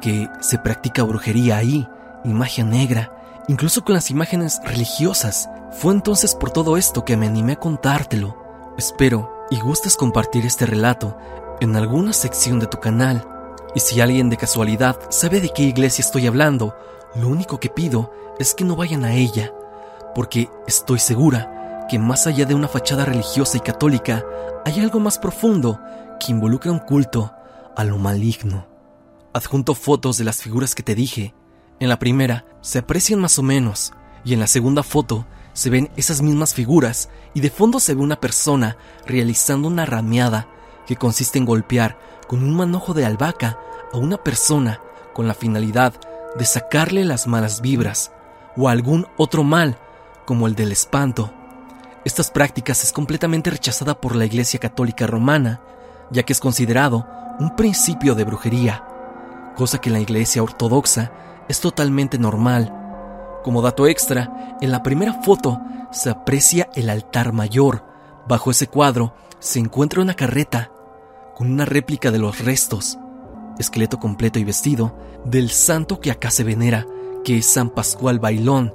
que 0.00 0.28
se 0.40 0.58
practica 0.58 1.02
brujería 1.02 1.56
ahí 1.56 1.88
y 2.24 2.28
magia 2.28 2.64
negra 2.64 3.12
incluso 3.48 3.84
con 3.84 3.94
las 3.94 4.10
imágenes 4.10 4.60
religiosas. 4.64 5.48
Fue 5.72 5.92
entonces 5.92 6.34
por 6.34 6.50
todo 6.50 6.76
esto 6.76 7.04
que 7.04 7.16
me 7.16 7.26
animé 7.26 7.52
a 7.52 7.60
contártelo. 7.60 8.36
Espero 8.76 9.46
y 9.50 9.60
gustes 9.60 9.96
compartir 9.96 10.44
este 10.44 10.66
relato 10.66 11.16
en 11.60 11.76
alguna 11.76 12.12
sección 12.12 12.58
de 12.58 12.66
tu 12.66 12.78
canal. 12.78 13.26
Y 13.74 13.80
si 13.80 14.00
alguien 14.00 14.30
de 14.30 14.36
casualidad 14.36 14.98
sabe 15.10 15.40
de 15.40 15.50
qué 15.50 15.62
iglesia 15.62 16.02
estoy 16.02 16.26
hablando, 16.26 16.76
lo 17.14 17.28
único 17.28 17.60
que 17.60 17.70
pido 17.70 18.12
es 18.38 18.54
que 18.54 18.64
no 18.64 18.76
vayan 18.76 19.04
a 19.04 19.14
ella, 19.14 19.52
porque 20.16 20.48
estoy 20.66 20.98
segura 20.98 21.84
que 21.90 21.98
más 21.98 22.26
allá 22.26 22.46
de 22.46 22.54
una 22.54 22.68
fachada 22.68 23.04
religiosa 23.04 23.58
y 23.58 23.60
católica, 23.60 24.24
hay 24.64 24.80
algo 24.80 24.98
más 24.98 25.18
profundo 25.18 25.78
que 26.18 26.32
involucra 26.32 26.72
un 26.72 26.78
culto 26.78 27.34
a 27.76 27.84
lo 27.84 27.98
maligno. 27.98 28.66
Adjunto 29.34 29.74
fotos 29.74 30.16
de 30.16 30.24
las 30.24 30.40
figuras 30.40 30.74
que 30.74 30.82
te 30.82 30.94
dije 30.94 31.34
en 31.80 31.90
la 31.90 31.98
primera 31.98 32.46
se 32.62 32.78
aprecian 32.78 33.20
más 33.20 33.38
o 33.38 33.42
menos, 33.42 33.92
y 34.24 34.32
en 34.32 34.40
la 34.40 34.46
segunda 34.46 34.82
foto 34.82 35.26
se 35.52 35.68
ven 35.68 35.90
esas 35.96 36.22
mismas 36.22 36.54
figuras 36.54 37.10
y 37.34 37.40
de 37.40 37.50
fondo 37.50 37.78
se 37.78 37.94
ve 37.94 38.00
una 38.00 38.18
persona 38.18 38.78
realizando 39.04 39.68
una 39.68 39.84
rameada 39.84 40.48
que 40.86 40.96
consiste 40.96 41.38
en 41.38 41.44
golpear 41.44 41.98
con 42.26 42.42
un 42.42 42.56
manojo 42.56 42.94
de 42.94 43.04
albahaca 43.04 43.58
a 43.92 43.98
una 43.98 44.16
persona 44.16 44.80
con 45.12 45.28
la 45.28 45.34
finalidad 45.34 45.92
de 46.38 46.46
sacarle 46.46 47.04
las 47.04 47.26
malas 47.26 47.60
vibras 47.60 48.12
o 48.56 48.70
algún 48.70 49.06
otro 49.18 49.44
mal 49.44 49.78
como 50.26 50.46
el 50.46 50.54
del 50.54 50.72
espanto. 50.72 51.32
Estas 52.04 52.30
prácticas 52.30 52.84
es 52.84 52.92
completamente 52.92 53.50
rechazada 53.50 54.00
por 54.00 54.14
la 54.14 54.26
Iglesia 54.26 54.60
Católica 54.60 55.06
Romana, 55.06 55.60
ya 56.10 56.22
que 56.24 56.32
es 56.32 56.40
considerado 56.40 57.06
un 57.40 57.56
principio 57.56 58.14
de 58.14 58.24
brujería, 58.24 58.84
cosa 59.56 59.78
que 59.78 59.90
la 59.90 60.00
Iglesia 60.00 60.42
Ortodoxa 60.42 61.10
es 61.48 61.60
totalmente 61.60 62.18
normal. 62.18 62.72
Como 63.42 63.62
dato 63.62 63.86
extra, 63.86 64.56
en 64.60 64.70
la 64.70 64.82
primera 64.82 65.14
foto 65.22 65.60
se 65.90 66.10
aprecia 66.10 66.68
el 66.74 66.90
altar 66.90 67.32
mayor. 67.32 67.84
Bajo 68.28 68.50
ese 68.50 68.66
cuadro 68.66 69.14
se 69.38 69.58
encuentra 69.58 70.02
una 70.02 70.14
carreta 70.14 70.70
con 71.34 71.50
una 71.52 71.64
réplica 71.64 72.10
de 72.10 72.18
los 72.18 72.44
restos, 72.44 72.98
esqueleto 73.58 73.98
completo 73.98 74.38
y 74.38 74.44
vestido, 74.44 74.96
del 75.24 75.50
santo 75.50 76.00
que 76.00 76.10
acá 76.10 76.30
se 76.30 76.44
venera, 76.44 76.86
que 77.24 77.38
es 77.38 77.46
San 77.46 77.70
Pascual 77.70 78.18
Bailón. 78.18 78.72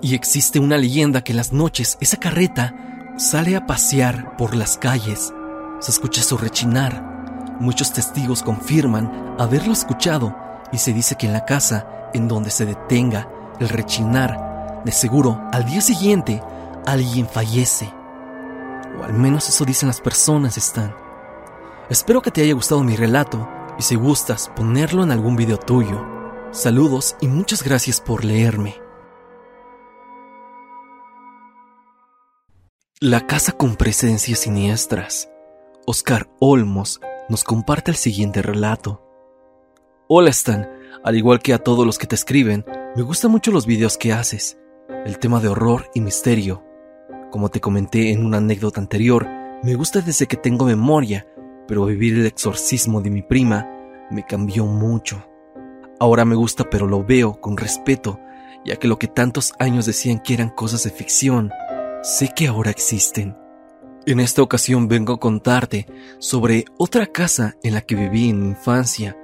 Y 0.00 0.14
existe 0.14 0.60
una 0.60 0.76
leyenda 0.76 1.22
que 1.22 1.34
las 1.34 1.52
noches 1.52 1.98
esa 2.00 2.18
carreta 2.18 2.74
sale 3.16 3.56
a 3.56 3.66
pasear 3.66 4.36
por 4.36 4.54
las 4.54 4.78
calles. 4.78 5.32
Se 5.80 5.90
escucha 5.90 6.22
su 6.22 6.38
rechinar. 6.38 7.56
Muchos 7.60 7.92
testigos 7.92 8.42
confirman 8.42 9.34
haberlo 9.38 9.72
escuchado 9.72 10.36
y 10.72 10.78
se 10.78 10.92
dice 10.92 11.16
que 11.16 11.26
en 11.26 11.32
la 11.32 11.44
casa 11.44 12.10
en 12.14 12.28
donde 12.28 12.50
se 12.50 12.64
detenga 12.64 13.28
el 13.58 13.68
rechinar, 13.68 14.82
de 14.84 14.92
seguro 14.92 15.40
al 15.52 15.64
día 15.64 15.80
siguiente 15.80 16.40
alguien 16.86 17.28
fallece. 17.28 17.92
O 18.98 19.04
al 19.04 19.14
menos 19.14 19.48
eso 19.48 19.64
dicen 19.64 19.88
las 19.88 20.00
personas, 20.00 20.56
están. 20.56 20.94
Espero 21.90 22.22
que 22.22 22.30
te 22.30 22.42
haya 22.42 22.54
gustado 22.54 22.84
mi 22.84 22.94
relato 22.94 23.48
y 23.78 23.82
si 23.82 23.96
gustas 23.96 24.50
ponerlo 24.54 25.02
en 25.02 25.10
algún 25.10 25.36
video 25.36 25.58
tuyo. 25.58 26.06
Saludos 26.52 27.16
y 27.20 27.26
muchas 27.28 27.62
gracias 27.62 28.00
por 28.00 28.24
leerme. 28.24 28.87
La 33.00 33.28
casa 33.28 33.52
con 33.52 33.76
presencias 33.76 34.40
siniestras. 34.40 35.30
Oscar 35.86 36.28
Olmos 36.40 37.00
nos 37.28 37.44
comparte 37.44 37.92
el 37.92 37.96
siguiente 37.96 38.42
relato. 38.42 39.00
Hola 40.08 40.30
Stan, 40.30 40.68
al 41.04 41.16
igual 41.16 41.38
que 41.38 41.54
a 41.54 41.58
todos 41.58 41.86
los 41.86 41.96
que 41.96 42.08
te 42.08 42.16
escriben, 42.16 42.64
me 42.96 43.02
gustan 43.02 43.30
mucho 43.30 43.52
los 43.52 43.66
videos 43.66 43.96
que 43.96 44.12
haces, 44.12 44.58
el 45.06 45.20
tema 45.20 45.38
de 45.38 45.46
horror 45.46 45.88
y 45.94 46.00
misterio. 46.00 46.64
Como 47.30 47.50
te 47.50 47.60
comenté 47.60 48.10
en 48.10 48.26
una 48.26 48.38
anécdota 48.38 48.80
anterior, 48.80 49.28
me 49.62 49.76
gusta 49.76 50.00
desde 50.00 50.26
que 50.26 50.36
tengo 50.36 50.64
memoria, 50.64 51.24
pero 51.68 51.84
vivir 51.84 52.18
el 52.18 52.26
exorcismo 52.26 53.00
de 53.00 53.10
mi 53.10 53.22
prima 53.22 53.70
me 54.10 54.26
cambió 54.26 54.66
mucho. 54.66 55.24
Ahora 56.00 56.24
me 56.24 56.34
gusta 56.34 56.68
pero 56.68 56.88
lo 56.88 57.04
veo 57.04 57.40
con 57.40 57.56
respeto, 57.56 58.18
ya 58.64 58.74
que 58.74 58.88
lo 58.88 58.98
que 58.98 59.06
tantos 59.06 59.52
años 59.60 59.86
decían 59.86 60.18
que 60.18 60.34
eran 60.34 60.50
cosas 60.50 60.82
de 60.82 60.90
ficción, 60.90 61.52
sé 62.08 62.30
que 62.34 62.46
ahora 62.46 62.70
existen. 62.70 63.36
En 64.06 64.18
esta 64.18 64.40
ocasión 64.40 64.88
vengo 64.88 65.12
a 65.12 65.20
contarte 65.20 65.86
sobre 66.18 66.64
otra 66.78 67.06
casa 67.06 67.56
en 67.62 67.74
la 67.74 67.82
que 67.82 67.96
viví 67.96 68.30
en 68.30 68.40
mi 68.40 68.48
infancia, 68.48 69.14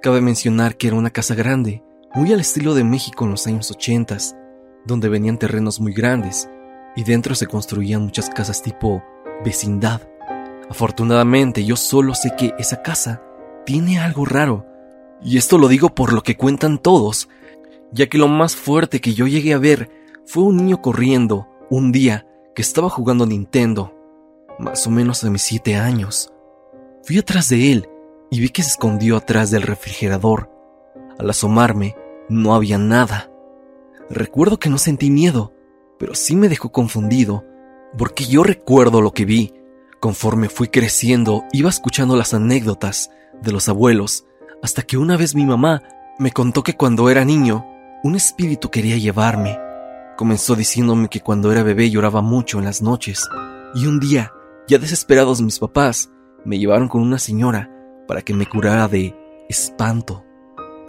Cabe 0.00 0.20
mencionar 0.20 0.76
que 0.76 0.88
era 0.88 0.96
una 0.96 1.10
casa 1.10 1.36
grande, 1.36 1.84
muy 2.14 2.32
al 2.32 2.40
estilo 2.40 2.74
de 2.74 2.82
México 2.82 3.24
en 3.24 3.30
los 3.30 3.46
años 3.46 3.70
80, 3.70 4.16
donde 4.84 5.08
venían 5.08 5.38
terrenos 5.38 5.78
muy 5.78 5.92
grandes 5.92 6.48
y 6.96 7.04
dentro 7.04 7.36
se 7.36 7.46
construían 7.46 8.02
muchas 8.02 8.28
casas 8.28 8.62
tipo 8.62 9.04
vecindad. 9.44 10.00
Afortunadamente 10.68 11.64
yo 11.64 11.76
solo 11.76 12.14
sé 12.14 12.32
que 12.36 12.52
esa 12.58 12.82
casa 12.82 13.22
tiene 13.64 14.00
algo 14.00 14.24
raro, 14.24 14.66
y 15.22 15.36
esto 15.36 15.56
lo 15.58 15.68
digo 15.68 15.90
por 15.90 16.12
lo 16.12 16.22
que 16.22 16.36
cuentan 16.36 16.78
todos, 16.78 17.28
ya 17.92 18.08
que 18.08 18.18
lo 18.18 18.26
más 18.26 18.56
fuerte 18.56 19.00
que 19.00 19.14
yo 19.14 19.28
llegué 19.28 19.52
a 19.52 19.58
ver 19.58 19.90
fue 20.26 20.42
un 20.42 20.56
niño 20.56 20.82
corriendo 20.82 21.46
un 21.72 21.90
día 21.90 22.26
que 22.54 22.60
estaba 22.60 22.90
jugando 22.90 23.24
Nintendo, 23.24 23.94
más 24.58 24.86
o 24.86 24.90
menos 24.90 25.24
a 25.24 25.30
mis 25.30 25.40
7 25.40 25.76
años. 25.76 26.30
Fui 27.02 27.16
atrás 27.16 27.48
de 27.48 27.72
él 27.72 27.88
y 28.30 28.40
vi 28.40 28.50
que 28.50 28.62
se 28.62 28.68
escondió 28.68 29.16
atrás 29.16 29.50
del 29.50 29.62
refrigerador. 29.62 30.50
Al 31.18 31.30
asomarme, 31.30 31.96
no 32.28 32.54
había 32.54 32.76
nada. 32.76 33.30
Recuerdo 34.10 34.58
que 34.58 34.68
no 34.68 34.76
sentí 34.76 35.10
miedo, 35.10 35.54
pero 35.98 36.14
sí 36.14 36.36
me 36.36 36.50
dejó 36.50 36.70
confundido, 36.72 37.46
porque 37.96 38.26
yo 38.26 38.42
recuerdo 38.42 39.00
lo 39.00 39.14
que 39.14 39.24
vi. 39.24 39.54
Conforme 39.98 40.50
fui 40.50 40.68
creciendo, 40.68 41.44
iba 41.54 41.70
escuchando 41.70 42.16
las 42.16 42.34
anécdotas 42.34 43.10
de 43.40 43.50
los 43.50 43.70
abuelos, 43.70 44.26
hasta 44.62 44.82
que 44.82 44.98
una 44.98 45.16
vez 45.16 45.34
mi 45.34 45.46
mamá 45.46 45.82
me 46.18 46.32
contó 46.32 46.62
que 46.62 46.76
cuando 46.76 47.08
era 47.08 47.24
niño, 47.24 47.64
un 48.04 48.14
espíritu 48.14 48.68
quería 48.68 48.98
llevarme. 48.98 49.71
Comenzó 50.16 50.54
diciéndome 50.54 51.08
que 51.08 51.20
cuando 51.20 51.50
era 51.52 51.62
bebé 51.62 51.90
lloraba 51.90 52.22
mucho 52.22 52.58
en 52.58 52.64
las 52.64 52.82
noches, 52.82 53.28
y 53.74 53.86
un 53.86 54.00
día, 54.00 54.32
ya 54.68 54.78
desesperados 54.78 55.40
mis 55.40 55.58
papás, 55.58 56.10
me 56.44 56.58
llevaron 56.58 56.88
con 56.88 57.02
una 57.02 57.18
señora 57.18 57.70
para 58.06 58.22
que 58.22 58.34
me 58.34 58.46
curara 58.46 58.88
de 58.88 59.16
espanto. 59.48 60.24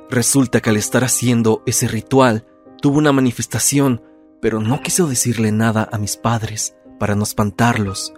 Resulta 0.10 0.60
que 0.60 0.70
al 0.70 0.78
estar 0.78 1.04
haciendo 1.04 1.64
ese 1.66 1.88
ritual 1.88 2.46
tuvo 2.82 2.98
una 2.98 3.12
manifestación, 3.12 4.02
pero 4.42 4.60
no 4.60 4.82
quiso 4.82 5.08
decirle 5.08 5.52
nada 5.52 5.88
a 5.92 5.98
mis 5.98 6.18
padres 6.18 6.76
para 7.00 7.16
no 7.16 7.24
espantarlos. 7.24 8.14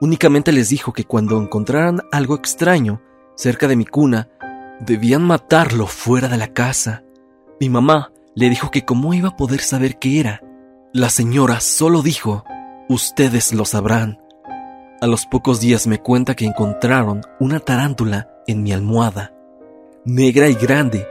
Únicamente 0.00 0.52
les 0.52 0.68
dijo 0.68 0.92
que 0.92 1.04
cuando 1.04 1.40
encontraran 1.40 2.02
algo 2.12 2.34
extraño 2.34 3.02
cerca 3.36 3.66
de 3.66 3.76
mi 3.76 3.84
cuna, 3.84 4.28
Debían 4.80 5.22
matarlo 5.22 5.86
fuera 5.86 6.28
de 6.28 6.36
la 6.36 6.48
casa. 6.48 7.04
Mi 7.60 7.70
mamá 7.70 8.12
le 8.34 8.50
dijo 8.50 8.70
que 8.70 8.84
cómo 8.84 9.14
iba 9.14 9.30
a 9.30 9.36
poder 9.36 9.60
saber 9.60 9.98
qué 9.98 10.20
era. 10.20 10.42
La 10.92 11.08
señora 11.08 11.60
solo 11.60 12.02
dijo, 12.02 12.44
ustedes 12.88 13.54
lo 13.54 13.64
sabrán. 13.64 14.18
A 15.00 15.06
los 15.06 15.26
pocos 15.26 15.60
días 15.60 15.86
me 15.86 15.98
cuenta 15.98 16.34
que 16.34 16.46
encontraron 16.46 17.22
una 17.38 17.60
tarántula 17.60 18.30
en 18.46 18.62
mi 18.62 18.72
almohada, 18.72 19.34
negra 20.04 20.48
y 20.48 20.54
grande. 20.54 21.06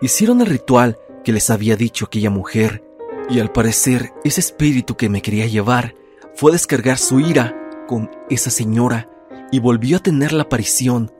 Hicieron 0.00 0.40
el 0.40 0.46
ritual 0.46 0.96
que 1.24 1.32
les 1.32 1.50
había 1.50 1.76
dicho 1.76 2.06
aquella 2.06 2.30
mujer, 2.30 2.84
y 3.28 3.40
al 3.40 3.50
parecer 3.50 4.12
ese 4.22 4.40
espíritu 4.40 4.96
que 4.96 5.08
me 5.08 5.22
quería 5.22 5.46
llevar 5.46 5.94
fue 6.34 6.50
a 6.50 6.52
descargar 6.52 6.98
su 6.98 7.20
ira 7.20 7.54
con 7.86 8.10
esa 8.28 8.50
señora 8.50 9.08
y 9.50 9.60
volvió 9.60 9.98
a 9.98 10.00
tener 10.00 10.32
la 10.32 10.44
aparición, 10.44 11.12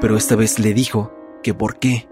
pero 0.00 0.16
esta 0.16 0.34
vez 0.34 0.58
le 0.58 0.74
dijo 0.74 1.12
que 1.42 1.54
por 1.54 1.78
qué, 1.78 2.08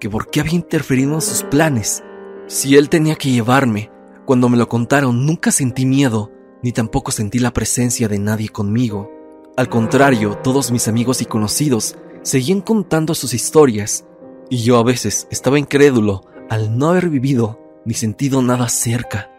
que 0.00 0.10
por 0.10 0.30
qué 0.30 0.40
había 0.40 0.54
interferido 0.54 1.14
en 1.14 1.20
sus 1.20 1.42
planes. 1.44 2.02
Si 2.48 2.76
él 2.76 2.88
tenía 2.88 3.16
que 3.16 3.30
llevarme, 3.30 3.90
cuando 4.24 4.48
me 4.48 4.56
lo 4.56 4.68
contaron 4.68 5.26
nunca 5.26 5.50
sentí 5.50 5.84
miedo, 5.84 6.30
ni 6.62 6.72
tampoco 6.72 7.10
sentí 7.10 7.38
la 7.38 7.52
presencia 7.52 8.08
de 8.08 8.18
nadie 8.18 8.48
conmigo. 8.48 9.10
Al 9.56 9.68
contrario, 9.68 10.36
todos 10.38 10.70
mis 10.70 10.86
amigos 10.86 11.22
y 11.22 11.24
conocidos 11.24 11.96
seguían 12.22 12.60
contando 12.60 13.14
sus 13.14 13.34
historias, 13.34 14.04
y 14.48 14.58
yo 14.58 14.78
a 14.78 14.84
veces 14.84 15.26
estaba 15.30 15.58
incrédulo 15.58 16.22
al 16.48 16.78
no 16.78 16.90
haber 16.90 17.08
vivido 17.08 17.58
ni 17.84 17.94
sentido 17.94 18.42
nada 18.42 18.68
cerca. 18.68 19.30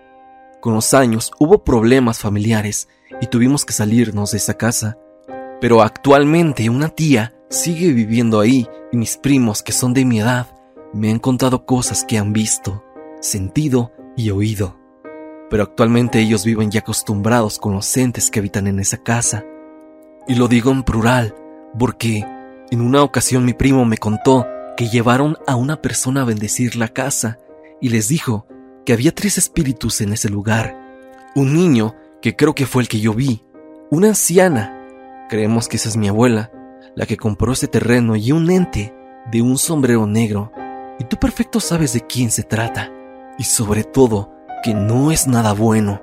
Con 0.59 0.73
los 0.73 0.93
años 0.93 1.31
hubo 1.39 1.63
problemas 1.63 2.19
familiares 2.19 2.89
y 3.21 3.27
tuvimos 3.27 3.63
que 3.63 3.73
salirnos 3.73 4.31
de 4.31 4.37
esa 4.37 4.55
casa, 4.55 4.97
pero 5.61 5.81
actualmente 5.81 6.69
una 6.69 6.89
tía 6.89 7.35
sigue 7.49 7.93
viviendo 7.93 8.39
ahí 8.39 8.67
y 8.91 8.97
mis 8.97 9.15
primos 9.17 9.63
que 9.63 9.71
son 9.71 9.93
de 9.93 10.03
mi 10.03 10.19
edad 10.19 10.47
me 10.93 11.11
han 11.11 11.19
contado 11.19 11.65
cosas 11.65 12.05
que 12.05 12.17
han 12.17 12.33
visto, 12.33 12.83
sentido 13.21 13.91
y 14.15 14.29
oído. 14.29 14.77
Pero 15.49 15.63
actualmente 15.63 16.19
ellos 16.19 16.45
viven 16.45 16.71
ya 16.71 16.81
acostumbrados 16.81 17.59
con 17.59 17.73
los 17.73 17.95
entes 17.97 18.29
que 18.29 18.39
habitan 18.39 18.67
en 18.67 18.79
esa 18.79 18.97
casa. 18.97 19.45
Y 20.27 20.35
lo 20.35 20.47
digo 20.47 20.71
en 20.71 20.83
plural, 20.83 21.35
porque 21.77 22.25
en 22.69 22.81
una 22.81 23.03
ocasión 23.03 23.45
mi 23.45 23.53
primo 23.53 23.85
me 23.85 23.97
contó 23.97 24.45
que 24.75 24.89
llevaron 24.89 25.37
a 25.47 25.55
una 25.55 25.81
persona 25.81 26.21
a 26.21 26.25
bendecir 26.25 26.75
la 26.75 26.89
casa 26.89 27.37
y 27.79 27.89
les 27.89 28.09
dijo 28.09 28.45
que 28.85 28.93
había 28.93 29.13
tres 29.13 29.37
espíritus 29.37 30.01
en 30.01 30.13
ese 30.13 30.29
lugar. 30.29 30.75
Un 31.35 31.53
niño, 31.53 31.95
que 32.21 32.35
creo 32.35 32.55
que 32.55 32.65
fue 32.65 32.81
el 32.81 32.89
que 32.89 32.99
yo 32.99 33.13
vi, 33.13 33.43
una 33.89 34.09
anciana, 34.09 35.25
creemos 35.29 35.67
que 35.67 35.77
esa 35.77 35.89
es 35.89 35.97
mi 35.97 36.07
abuela, 36.07 36.51
la 36.95 37.05
que 37.05 37.15
compró 37.15 37.53
ese 37.53 37.67
terreno 37.67 38.15
y 38.15 38.31
un 38.31 38.49
ente 38.49 38.93
de 39.31 39.41
un 39.41 39.57
sombrero 39.57 40.07
negro. 40.07 40.51
Y 40.99 41.03
tú 41.05 41.17
perfecto 41.17 41.59
sabes 41.59 41.93
de 41.93 42.01
quién 42.01 42.31
se 42.31 42.43
trata. 42.43 42.91
Y 43.37 43.43
sobre 43.43 43.83
todo, 43.83 44.31
que 44.63 44.73
no 44.73 45.11
es 45.11 45.27
nada 45.27 45.53
bueno. 45.53 46.01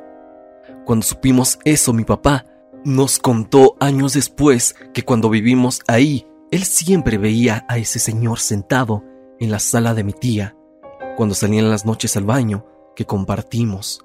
Cuando 0.84 1.04
supimos 1.04 1.58
eso, 1.64 1.92
mi 1.92 2.04
papá 2.04 2.44
nos 2.84 3.18
contó 3.18 3.76
años 3.80 4.12
después 4.12 4.74
que 4.92 5.02
cuando 5.04 5.30
vivimos 5.30 5.80
ahí, 5.86 6.26
él 6.50 6.64
siempre 6.64 7.18
veía 7.18 7.64
a 7.68 7.78
ese 7.78 7.98
señor 7.98 8.38
sentado 8.38 9.02
en 9.40 9.50
la 9.50 9.58
sala 9.58 9.94
de 9.94 10.04
mi 10.04 10.12
tía, 10.12 10.54
cuando 11.16 11.34
salían 11.34 11.70
las 11.70 11.86
noches 11.86 12.16
al 12.16 12.24
baño 12.24 12.66
que 12.94 13.06
compartimos. 13.06 14.04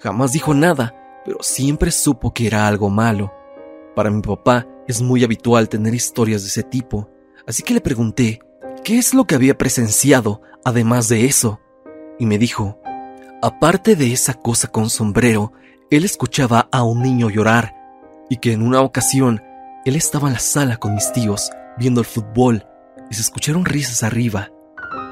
Jamás 0.00 0.32
dijo 0.32 0.54
nada, 0.54 1.22
pero 1.24 1.38
siempre 1.42 1.90
supo 1.90 2.32
que 2.34 2.46
era 2.46 2.66
algo 2.66 2.90
malo. 2.90 3.32
Para 3.94 4.10
mi 4.10 4.22
papá 4.22 4.66
es 4.86 5.00
muy 5.00 5.24
habitual 5.24 5.68
tener 5.68 5.94
historias 5.94 6.42
de 6.42 6.48
ese 6.48 6.62
tipo, 6.62 7.08
así 7.46 7.62
que 7.62 7.74
le 7.74 7.80
pregunté 7.80 8.40
qué 8.82 8.98
es 8.98 9.14
lo 9.14 9.24
que 9.26 9.34
había 9.34 9.56
presenciado 9.56 10.42
además 10.64 11.08
de 11.08 11.26
eso, 11.26 11.60
y 12.20 12.26
me 12.26 12.38
dijo, 12.38 12.78
aparte 13.42 13.96
de 13.96 14.12
esa 14.12 14.34
cosa 14.34 14.68
con 14.68 14.90
sombrero, 14.90 15.52
él 15.90 16.04
escuchaba 16.04 16.68
a 16.70 16.84
un 16.84 17.02
niño 17.02 17.30
llorar, 17.30 17.74
y 18.28 18.36
que 18.36 18.52
en 18.52 18.62
una 18.62 18.82
ocasión 18.82 19.42
él 19.84 19.96
estaba 19.96 20.28
en 20.28 20.34
la 20.34 20.40
sala 20.40 20.76
con 20.76 20.94
mis 20.94 21.10
tíos 21.12 21.50
viendo 21.78 22.00
el 22.00 22.06
fútbol 22.06 22.64
y 23.10 23.14
se 23.14 23.22
escucharon 23.22 23.64
risas 23.64 24.02
arriba. 24.02 24.50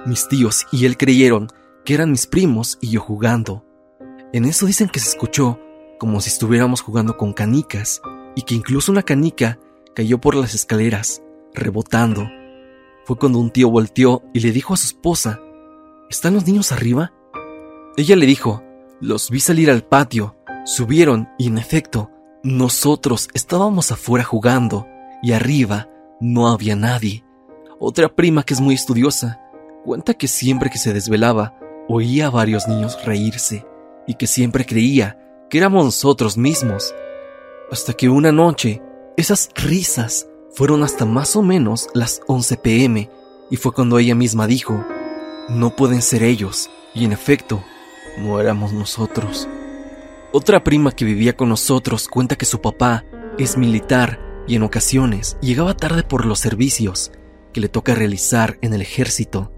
Mis 0.07 0.29
tíos 0.29 0.67
y 0.71 0.85
él 0.85 0.97
creyeron 0.97 1.49
que 1.85 1.95
eran 1.95 2.11
mis 2.11 2.27
primos 2.27 2.79
y 2.81 2.91
yo 2.91 3.01
jugando. 3.01 3.65
En 4.33 4.45
eso 4.45 4.67
dicen 4.67 4.89
que 4.89 5.01
se 5.01 5.09
escuchó 5.09 5.59
como 5.99 6.21
si 6.21 6.29
estuviéramos 6.29 6.83
jugando 6.83 7.17
con 7.17 7.33
canicas 7.33 8.03
y 8.37 8.43
que 8.43 8.55
incluso 8.55 8.93
una 8.93 9.03
canica 9.03 9.59
cayó 9.95 10.21
por 10.21 10.37
las 10.37 10.55
escaleras, 10.55 11.23
rebotando. 11.55 12.29
Fue 13.05 13.17
cuando 13.17 13.39
un 13.39 13.51
tío 13.51 13.71
volteó 13.71 14.23
y 14.35 14.41
le 14.41 14.53
dijo 14.53 14.75
a 14.75 14.77
su 14.77 14.87
esposa, 14.89 15.41
¿Están 16.11 16.33
los 16.33 16.47
niños 16.47 16.73
arriba? 16.73 17.13
Ella 17.99 18.17
le 18.17 18.25
dijo, 18.25 18.63
los 18.99 19.29
vi 19.29 19.41
salir 19.41 19.71
al 19.71 19.85
patio, 19.85 20.37
subieron 20.65 21.29
y 21.39 21.49
en 21.49 21.59
efecto, 21.59 22.11
nosotros 22.43 23.29
estábamos 23.35 23.93
afuera 23.93 24.25
jugando 24.25 24.87
y 25.23 25.33
arriba 25.33 25.91
no 26.19 26.49
había 26.49 26.77
nadie. 26.77 27.25
Otra 27.79 28.09
prima 28.09 28.43
que 28.43 28.55
es 28.55 28.61
muy 28.61 28.75
estudiosa 28.75 29.43
cuenta 29.85 30.15
que 30.15 30.29
siempre 30.29 30.71
que 30.71 30.79
se 30.79 30.95
desvelaba 30.95 31.59
oía 31.89 32.29
a 32.29 32.31
varios 32.31 32.67
niños 32.69 32.99
reírse 33.05 33.67
y 34.07 34.15
que 34.15 34.27
siempre 34.27 34.65
creía 34.65 35.19
que 35.51 35.59
éramos 35.59 35.85
nosotros 35.85 36.39
mismos. 36.39 36.95
Hasta 37.71 37.93
que 37.93 38.09
una 38.09 38.33
noche 38.33 38.81
esas 39.19 39.51
risas 39.55 40.27
fueron 40.55 40.83
hasta 40.85 41.05
más 41.05 41.37
o 41.37 41.43
menos 41.43 41.91
las 41.93 42.23
11 42.29 42.57
pm 42.57 43.11
y 43.51 43.57
fue 43.57 43.73
cuando 43.73 43.99
ella 43.99 44.15
misma 44.15 44.47
dijo, 44.47 44.83
no 45.49 45.75
pueden 45.75 46.03
ser 46.03 46.23
ellos, 46.23 46.71
y 46.95 47.05
en 47.05 47.13
efecto, 47.13 47.63
no 48.19 48.41
éramos 48.41 48.73
nosotros. 48.73 49.49
Otra 50.33 50.63
prima 50.63 50.93
que 50.93 51.05
vivía 51.05 51.37
con 51.37 51.49
nosotros 51.49 52.07
cuenta 52.07 52.37
que 52.37 52.45
su 52.45 52.61
papá 52.61 53.05
es 53.39 53.57
militar 53.57 54.21
y 54.47 54.57
en 54.57 54.63
ocasiones 54.63 55.39
llegaba 55.41 55.75
tarde 55.75 56.03
por 56.03 56.27
los 56.27 56.39
servicios 56.39 57.13
que 57.53 57.61
le 57.61 57.69
toca 57.69 57.95
realizar 57.95 58.59
en 58.61 58.75
el 58.75 58.83
ejército, 58.83 59.53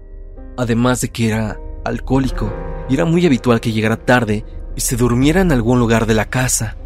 además 0.57 1.01
de 1.01 1.09
que 1.09 1.27
era 1.27 1.59
alcohólico 1.83 2.53
y 2.89 2.93
era 2.93 3.05
muy 3.05 3.25
habitual 3.25 3.59
que 3.59 3.73
llegara 3.73 3.97
tarde 3.97 4.45
y 4.75 4.81
se 4.81 4.95
durmiera 4.95 5.41
en 5.41 5.51
algún 5.51 5.79
lugar 5.79 6.05
de 6.05 6.13
la 6.13 6.29
casa. 6.29 6.77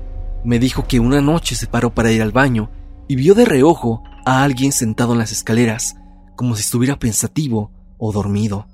Me 0.43 0.57
dijo 0.57 0.87
que 0.87 0.99
una 0.99 1.21
noche 1.21 1.55
se 1.55 1.67
paró 1.67 1.93
para 1.93 2.11
ir 2.11 2.21
al 2.21 2.31
baño 2.31 2.71
y 3.07 3.15
vio 3.15 3.35
de 3.35 3.45
reojo 3.45 4.03
a 4.25 4.43
alguien 4.43 4.71
sentado 4.71 5.13
en 5.13 5.19
las 5.19 5.31
escaleras, 5.31 5.95
como 6.35 6.55
si 6.55 6.61
estuviera 6.61 6.97
pensativo 6.97 7.71
o 7.97 8.11
dormido, 8.11 8.67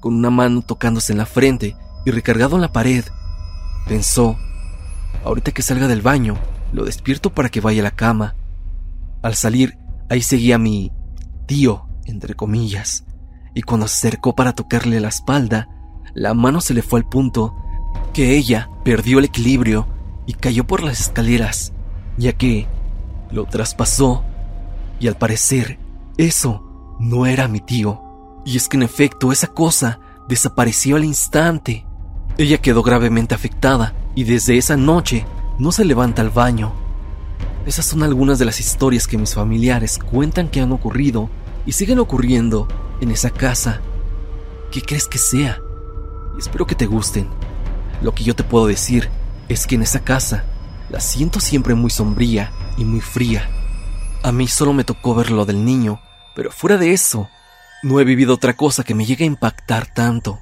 con 0.00 0.14
una 0.14 0.30
mano 0.30 0.62
tocándose 0.62 1.12
en 1.12 1.18
la 1.18 1.26
frente 1.26 1.76
y 2.04 2.10
recargado 2.10 2.56
en 2.56 2.62
la 2.62 2.72
pared. 2.72 3.04
Pensó, 3.86 4.36
ahorita 5.24 5.52
que 5.52 5.62
salga 5.62 5.86
del 5.86 6.02
baño, 6.02 6.36
lo 6.72 6.84
despierto 6.84 7.30
para 7.30 7.48
que 7.48 7.60
vaya 7.60 7.82
a 7.82 7.84
la 7.84 7.90
cama. 7.90 8.34
Al 9.22 9.34
salir, 9.34 9.78
ahí 10.08 10.22
seguía 10.22 10.58
mi 10.58 10.92
tío, 11.46 11.86
entre 12.06 12.34
comillas, 12.34 13.04
y 13.54 13.62
cuando 13.62 13.88
se 13.88 14.08
acercó 14.08 14.34
para 14.34 14.54
tocarle 14.54 15.00
la 15.00 15.08
espalda, 15.08 15.68
la 16.14 16.34
mano 16.34 16.60
se 16.60 16.74
le 16.74 16.82
fue 16.82 17.00
al 17.00 17.08
punto 17.08 17.54
que 18.12 18.36
ella 18.36 18.70
perdió 18.84 19.18
el 19.18 19.26
equilibrio 19.26 19.86
y 20.26 20.34
cayó 20.34 20.66
por 20.66 20.82
las 20.82 21.00
escaleras, 21.00 21.72
ya 22.16 22.32
que 22.32 22.66
lo 23.30 23.44
traspasó 23.44 24.24
y 24.98 25.08
al 25.08 25.16
parecer 25.16 25.78
eso 26.16 26.96
no 26.98 27.26
era 27.26 27.48
mi 27.48 27.60
tío. 27.60 28.02
Y 28.44 28.56
es 28.56 28.68
que 28.68 28.76
en 28.76 28.82
efecto 28.82 29.32
esa 29.32 29.48
cosa 29.48 30.00
desapareció 30.28 30.96
al 30.96 31.04
instante. 31.04 31.86
Ella 32.38 32.58
quedó 32.58 32.82
gravemente 32.82 33.34
afectada 33.34 33.94
y 34.14 34.24
desde 34.24 34.56
esa 34.56 34.76
noche 34.76 35.26
no 35.58 35.72
se 35.72 35.84
levanta 35.84 36.22
al 36.22 36.30
baño. 36.30 36.72
Esas 37.66 37.84
son 37.84 38.02
algunas 38.02 38.38
de 38.38 38.46
las 38.46 38.60
historias 38.60 39.06
que 39.06 39.18
mis 39.18 39.34
familiares 39.34 39.98
cuentan 39.98 40.48
que 40.48 40.60
han 40.60 40.72
ocurrido 40.72 41.28
y 41.66 41.72
siguen 41.72 41.98
ocurriendo 41.98 42.66
en 43.00 43.10
esa 43.10 43.30
casa. 43.30 43.80
¿Qué 44.70 44.80
crees 44.80 45.06
que 45.06 45.18
sea? 45.18 45.60
Espero 46.38 46.66
que 46.66 46.74
te 46.74 46.86
gusten. 46.86 47.28
Lo 48.02 48.14
que 48.14 48.24
yo 48.24 48.34
te 48.34 48.44
puedo 48.44 48.66
decir 48.66 49.10
es 49.48 49.66
que 49.66 49.74
en 49.74 49.82
esa 49.82 50.00
casa 50.00 50.44
la 50.88 51.00
siento 51.00 51.40
siempre 51.40 51.74
muy 51.74 51.90
sombría 51.90 52.52
y 52.78 52.84
muy 52.84 53.00
fría. 53.00 53.48
A 54.22 54.32
mí 54.32 54.46
solo 54.48 54.72
me 54.72 54.84
tocó 54.84 55.14
ver 55.14 55.30
lo 55.30 55.44
del 55.44 55.64
niño, 55.64 56.00
pero 56.34 56.50
fuera 56.50 56.78
de 56.78 56.92
eso, 56.92 57.28
no 57.82 57.98
he 58.00 58.04
vivido 58.04 58.34
otra 58.34 58.54
cosa 58.54 58.84
que 58.84 58.94
me 58.94 59.06
llegue 59.06 59.24
a 59.24 59.28
impactar 59.28 59.92
tanto. 59.92 60.38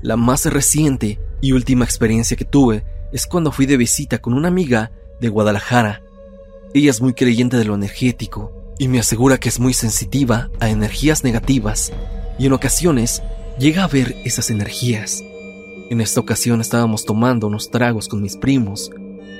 La 0.00 0.16
más 0.16 0.46
reciente 0.46 1.20
y 1.40 1.52
última 1.52 1.84
experiencia 1.84 2.36
que 2.36 2.44
tuve 2.44 2.84
es 3.12 3.26
cuando 3.26 3.52
fui 3.52 3.66
de 3.66 3.76
visita 3.76 4.18
con 4.18 4.34
una 4.34 4.48
amiga 4.48 4.90
de 5.20 5.28
Guadalajara. 5.28 6.02
Ella 6.74 6.90
es 6.90 7.00
muy 7.00 7.12
creyente 7.12 7.56
de 7.56 7.64
lo 7.64 7.74
energético 7.74 8.52
y 8.78 8.88
me 8.88 8.98
asegura 8.98 9.38
que 9.38 9.50
es 9.50 9.60
muy 9.60 9.74
sensitiva 9.74 10.50
a 10.60 10.70
energías 10.70 11.24
negativas 11.24 11.92
y 12.38 12.46
en 12.46 12.54
ocasiones 12.54 13.22
llega 13.58 13.84
a 13.84 13.88
ver 13.88 14.16
esas 14.24 14.48
energías. 14.48 15.22
En 15.90 16.00
esta 16.00 16.20
ocasión 16.20 16.62
estábamos 16.62 17.04
tomando 17.04 17.46
unos 17.46 17.70
tragos 17.70 18.08
con 18.08 18.22
mis 18.22 18.38
primos, 18.38 18.90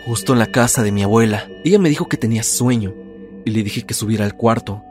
justo 0.04 0.34
en 0.34 0.38
la 0.38 0.48
casa 0.48 0.82
de 0.82 0.92
mi 0.92 1.02
abuela. 1.02 1.48
Ella 1.64 1.78
me 1.78 1.88
dijo 1.88 2.08
que 2.08 2.18
tenía 2.18 2.42
sueño 2.42 2.92
y 3.46 3.50
le 3.52 3.62
dije 3.62 3.82
que 3.82 3.94
subiera 3.94 4.26
al 4.26 4.36
cuarto. 4.36 4.82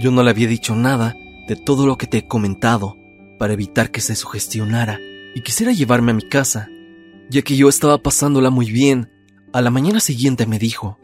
Yo 0.00 0.10
no 0.10 0.22
le 0.22 0.30
había 0.30 0.48
dicho 0.48 0.76
nada 0.76 1.16
de 1.46 1.56
todo 1.56 1.86
lo 1.86 1.96
que 1.96 2.06
te 2.06 2.18
he 2.18 2.26
comentado 2.26 2.96
para 3.38 3.52
evitar 3.52 3.90
que 3.90 4.00
se 4.00 4.14
sugestionara 4.14 4.98
y 5.34 5.42
quisiera 5.42 5.72
llevarme 5.72 6.12
a 6.12 6.14
mi 6.14 6.28
casa, 6.28 6.68
ya 7.30 7.42
que 7.42 7.56
yo 7.56 7.68
estaba 7.68 7.98
pasándola 7.98 8.50
muy 8.50 8.70
bien. 8.70 9.10
A 9.52 9.60
la 9.60 9.70
mañana 9.70 10.00
siguiente 10.00 10.46
me 10.46 10.58
dijo, 10.58 10.98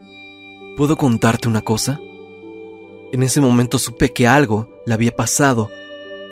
¿puedo 0.77 0.97
contarte 0.97 1.47
una 1.47 1.61
cosa? 1.61 1.99
En 3.11 3.23
ese 3.23 3.41
momento 3.41 3.79
supe 3.79 4.13
que 4.13 4.27
algo 4.27 4.69
le 4.85 4.93
había 4.93 5.15
pasado 5.15 5.69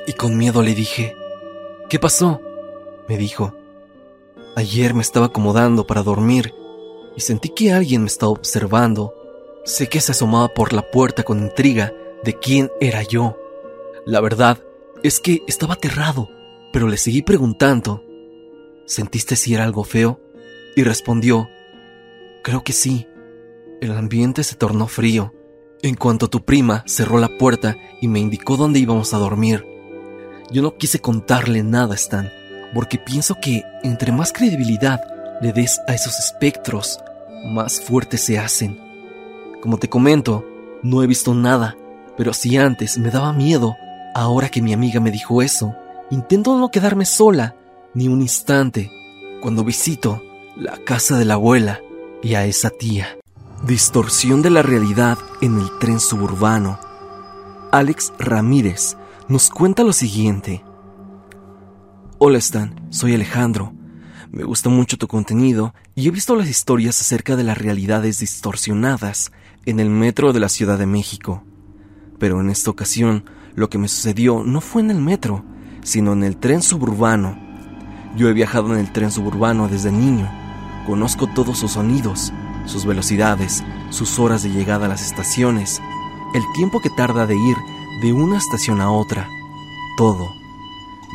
y 0.05 0.13
con 0.13 0.37
miedo 0.37 0.61
le 0.61 0.73
dije, 0.75 1.15
¿qué 1.89 1.99
pasó? 1.99 2.39
Me 3.09 3.17
dijo, 3.17 3.55
ayer 4.55 4.93
me 4.93 5.01
estaba 5.01 5.27
acomodando 5.27 5.87
para 5.87 6.03
dormir 6.03 6.53
y 7.15 7.21
sentí 7.21 7.49
que 7.49 7.73
alguien 7.73 8.01
me 8.01 8.07
estaba 8.07 8.31
observando. 8.31 9.13
Sé 9.65 9.89
que 9.89 9.99
se 9.99 10.11
asomaba 10.13 10.53
por 10.53 10.71
la 10.71 10.89
puerta 10.91 11.23
con 11.23 11.39
intriga 11.39 11.91
de 12.23 12.33
quién 12.33 12.71
era 12.79 13.03
yo. 13.03 13.37
La 14.07 14.21
verdad 14.21 14.63
es 15.03 15.19
que 15.19 15.43
estaba 15.47 15.73
aterrado, 15.73 16.29
pero 16.71 16.87
le 16.87 16.95
seguí 16.95 17.23
preguntando, 17.23 18.05
¿sentiste 18.85 19.35
si 19.35 19.53
era 19.53 19.65
algo 19.65 19.83
feo? 19.83 20.21
Y 20.77 20.83
respondió, 20.83 21.49
creo 22.41 22.63
que 22.63 22.71
sí. 22.71 23.05
El 23.81 23.91
ambiente 23.91 24.45
se 24.45 24.55
tornó 24.55 24.87
frío 24.87 25.33
en 25.81 25.95
cuanto 25.95 26.29
tu 26.29 26.45
prima 26.45 26.83
cerró 26.87 27.19
la 27.19 27.37
puerta 27.37 27.75
y 28.01 28.07
me 28.07 28.21
indicó 28.21 28.55
dónde 28.55 28.79
íbamos 28.79 29.13
a 29.13 29.17
dormir. 29.17 29.65
Yo 30.49 30.61
no 30.61 30.77
quise 30.77 30.99
contarle 30.99 31.61
nada 31.61 31.95
Stan, 31.95 32.31
porque 32.73 32.97
pienso 32.97 33.35
que 33.41 33.63
entre 33.83 34.13
más 34.13 34.31
credibilidad 34.31 35.01
le 35.41 35.51
des 35.51 35.81
a 35.85 35.93
esos 35.93 36.17
espectros, 36.17 36.97
más 37.43 37.81
fuertes 37.81 38.21
se 38.21 38.39
hacen. 38.39 38.79
Como 39.61 39.77
te 39.77 39.89
comento, 39.89 40.47
no 40.81 41.03
he 41.03 41.07
visto 41.07 41.33
nada, 41.35 41.75
pero 42.15 42.33
si 42.33 42.55
antes 42.55 42.97
me 42.97 43.11
daba 43.11 43.33
miedo, 43.33 43.75
ahora 44.17 44.49
que 44.49 44.63
mi 44.63 44.73
amiga 44.73 44.99
me 44.99 45.11
dijo 45.11 45.43
eso, 45.43 45.75
intento 46.09 46.57
no 46.57 46.71
quedarme 46.71 47.05
sola 47.05 47.55
ni 47.93 48.07
un 48.07 48.21
instante 48.21 48.91
cuando 49.43 49.63
visito 49.63 50.23
la 50.55 50.75
casa 50.83 51.19
de 51.19 51.25
la 51.25 51.35
abuela 51.35 51.81
y 52.23 52.33
a 52.33 52.43
esa 52.45 52.71
tía. 52.71 53.19
Distorsión 53.67 54.41
de 54.41 54.49
la 54.49 54.63
realidad 54.63 55.19
en 55.39 55.59
el 55.59 55.69
tren 55.79 55.99
suburbano. 55.99 56.79
Alex 57.71 58.11
Ramírez 58.17 58.97
nos 59.27 59.49
cuenta 59.51 59.83
lo 59.83 59.93
siguiente. 59.93 60.63
Hola 62.17 62.39
Stan, 62.39 62.87
soy 62.89 63.13
Alejandro. 63.13 63.71
Me 64.31 64.43
gusta 64.43 64.69
mucho 64.69 64.97
tu 64.97 65.07
contenido 65.07 65.75
y 65.93 66.07
he 66.07 66.11
visto 66.11 66.35
las 66.35 66.49
historias 66.49 66.99
acerca 67.01 67.35
de 67.35 67.43
las 67.43 67.59
realidades 67.59 68.17
distorsionadas 68.17 69.31
en 69.67 69.79
el 69.79 69.91
metro 69.91 70.33
de 70.33 70.39
la 70.39 70.49
Ciudad 70.49 70.79
de 70.79 70.87
México. 70.87 71.43
Pero 72.17 72.41
en 72.41 72.49
esta 72.49 72.71
ocasión, 72.71 73.25
lo 73.57 73.71
que 73.71 73.79
me 73.79 73.87
sucedió 73.87 74.43
no 74.43 74.61
fue 74.61 74.83
en 74.83 74.91
el 74.91 75.01
metro, 75.01 75.43
sino 75.83 76.13
en 76.13 76.23
el 76.23 76.37
tren 76.37 76.61
suburbano. 76.61 77.35
Yo 78.15 78.29
he 78.29 78.33
viajado 78.33 78.71
en 78.71 78.79
el 78.79 78.93
tren 78.93 79.09
suburbano 79.09 79.67
desde 79.67 79.91
niño. 79.91 80.29
Conozco 80.85 81.25
todos 81.25 81.57
sus 81.57 81.71
sonidos, 81.71 82.31
sus 82.67 82.85
velocidades, 82.85 83.63
sus 83.89 84.19
horas 84.19 84.43
de 84.43 84.51
llegada 84.51 84.85
a 84.85 84.89
las 84.89 85.01
estaciones, 85.01 85.81
el 86.35 86.43
tiempo 86.53 86.81
que 86.81 86.91
tarda 86.91 87.25
de 87.25 87.35
ir 87.35 87.57
de 88.03 88.13
una 88.13 88.37
estación 88.37 88.79
a 88.79 88.91
otra, 88.91 89.27
todo. 89.97 90.29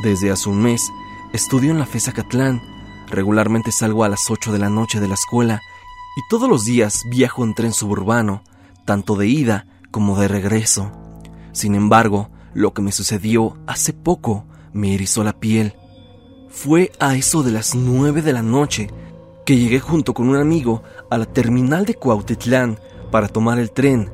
Desde 0.03 0.29
hace 0.29 0.49
un 0.49 0.61
mes 0.61 0.91
estudio 1.31 1.71
en 1.71 1.79
la 1.79 1.85
FESA 1.85 2.11
Catlán, 2.11 2.61
regularmente 3.07 3.71
salgo 3.71 4.03
a 4.03 4.09
las 4.09 4.29
8 4.29 4.51
de 4.51 4.59
la 4.59 4.69
noche 4.69 4.99
de 4.99 5.07
la 5.07 5.13
escuela 5.13 5.61
y 6.17 6.27
todos 6.29 6.49
los 6.49 6.65
días 6.65 7.03
viajo 7.09 7.45
en 7.45 7.53
tren 7.53 7.71
suburbano, 7.71 8.43
tanto 8.83 9.15
de 9.15 9.27
ida 9.27 9.65
como 9.91 10.19
de 10.19 10.27
regreso. 10.27 10.91
Sin 11.53 11.75
embargo, 11.75 12.32
lo 12.53 12.73
que 12.73 12.81
me 12.81 12.91
sucedió 12.91 13.57
hace 13.67 13.93
poco 13.93 14.45
me 14.73 14.93
erizó 14.93 15.23
la 15.23 15.33
piel. 15.33 15.75
Fue 16.49 16.91
a 16.99 17.15
eso 17.15 17.43
de 17.43 17.51
las 17.51 17.75
9 17.75 18.21
de 18.21 18.33
la 18.33 18.43
noche 18.43 18.89
que 19.45 19.57
llegué 19.57 19.79
junto 19.79 20.13
con 20.13 20.29
un 20.29 20.35
amigo 20.35 20.83
a 21.09 21.17
la 21.17 21.25
terminal 21.25 21.85
de 21.85 21.95
Cuautitlán 21.95 22.79
para 23.11 23.27
tomar 23.27 23.59
el 23.59 23.71
tren, 23.71 24.11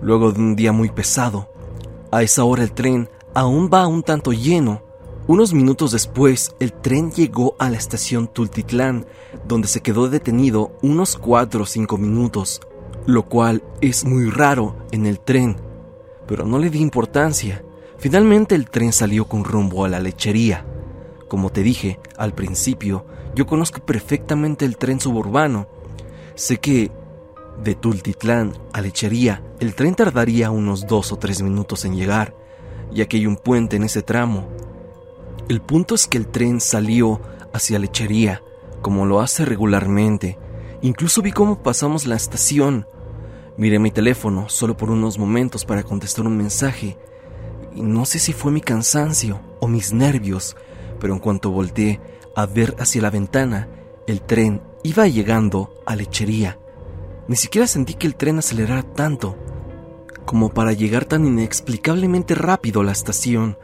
luego 0.00 0.32
de 0.32 0.40
un 0.40 0.56
día 0.56 0.72
muy 0.72 0.90
pesado. 0.90 1.50
A 2.10 2.22
esa 2.22 2.44
hora 2.44 2.62
el 2.62 2.72
tren 2.72 3.08
aún 3.34 3.70
va 3.72 3.86
un 3.86 4.02
tanto 4.02 4.32
lleno. 4.32 4.82
Unos 5.26 5.54
minutos 5.54 5.92
después, 5.92 6.54
el 6.60 6.72
tren 6.72 7.12
llegó 7.12 7.54
a 7.58 7.70
la 7.70 7.76
estación 7.76 8.26
Tultitlán, 8.26 9.06
donde 9.46 9.68
se 9.68 9.80
quedó 9.80 10.08
detenido 10.08 10.76
unos 10.82 11.16
4 11.16 11.62
o 11.62 11.66
5 11.66 11.96
minutos, 11.96 12.60
lo 13.06 13.28
cual 13.28 13.62
es 13.80 14.04
muy 14.04 14.30
raro 14.30 14.76
en 14.90 15.06
el 15.06 15.20
tren, 15.20 15.56
pero 16.32 16.46
no 16.46 16.58
le 16.58 16.70
di 16.70 16.80
importancia. 16.80 17.62
Finalmente 17.98 18.54
el 18.54 18.70
tren 18.70 18.90
salió 18.94 19.26
con 19.28 19.44
rumbo 19.44 19.84
a 19.84 19.90
la 19.90 20.00
lechería. 20.00 20.64
Como 21.28 21.50
te 21.50 21.62
dije 21.62 22.00
al 22.16 22.32
principio, 22.32 23.04
yo 23.34 23.44
conozco 23.44 23.84
perfectamente 23.84 24.64
el 24.64 24.78
tren 24.78 24.98
suburbano. 24.98 25.66
Sé 26.34 26.56
que 26.56 26.90
de 27.62 27.74
Tultitlán 27.74 28.54
a 28.72 28.80
Lechería 28.80 29.42
el 29.60 29.74
tren 29.74 29.94
tardaría 29.94 30.50
unos 30.50 30.86
dos 30.86 31.12
o 31.12 31.18
tres 31.18 31.42
minutos 31.42 31.84
en 31.84 31.96
llegar, 31.96 32.34
ya 32.90 33.04
que 33.04 33.18
hay 33.18 33.26
un 33.26 33.36
puente 33.36 33.76
en 33.76 33.82
ese 33.82 34.00
tramo. 34.00 34.48
El 35.50 35.60
punto 35.60 35.94
es 35.94 36.06
que 36.06 36.16
el 36.16 36.28
tren 36.28 36.62
salió 36.62 37.20
hacia 37.52 37.78
Lechería, 37.78 38.42
como 38.80 39.04
lo 39.04 39.20
hace 39.20 39.44
regularmente. 39.44 40.38
Incluso 40.80 41.20
vi 41.20 41.30
cómo 41.30 41.62
pasamos 41.62 42.06
la 42.06 42.16
estación. 42.16 42.86
Miré 43.56 43.78
mi 43.78 43.90
teléfono 43.90 44.48
solo 44.48 44.76
por 44.76 44.90
unos 44.90 45.18
momentos 45.18 45.64
para 45.64 45.82
contestar 45.82 46.26
un 46.26 46.36
mensaje. 46.36 46.96
Y 47.74 47.82
no 47.82 48.04
sé 48.04 48.18
si 48.18 48.32
fue 48.32 48.50
mi 48.50 48.60
cansancio 48.60 49.40
o 49.60 49.68
mis 49.68 49.92
nervios, 49.92 50.56
pero 50.98 51.12
en 51.12 51.20
cuanto 51.20 51.50
volteé 51.50 52.00
a 52.34 52.46
ver 52.46 52.74
hacia 52.78 53.02
la 53.02 53.10
ventana, 53.10 53.68
el 54.06 54.22
tren 54.22 54.62
iba 54.82 55.06
llegando 55.06 55.74
a 55.86 55.96
lechería. 55.96 56.58
Ni 57.28 57.36
siquiera 57.36 57.66
sentí 57.66 57.94
que 57.94 58.06
el 58.06 58.16
tren 58.16 58.38
acelerara 58.38 58.82
tanto, 58.82 59.36
como 60.24 60.48
para 60.50 60.72
llegar 60.72 61.04
tan 61.04 61.26
inexplicablemente 61.26 62.34
rápido 62.34 62.80
a 62.80 62.84
la 62.84 62.92
estación. 62.92 63.58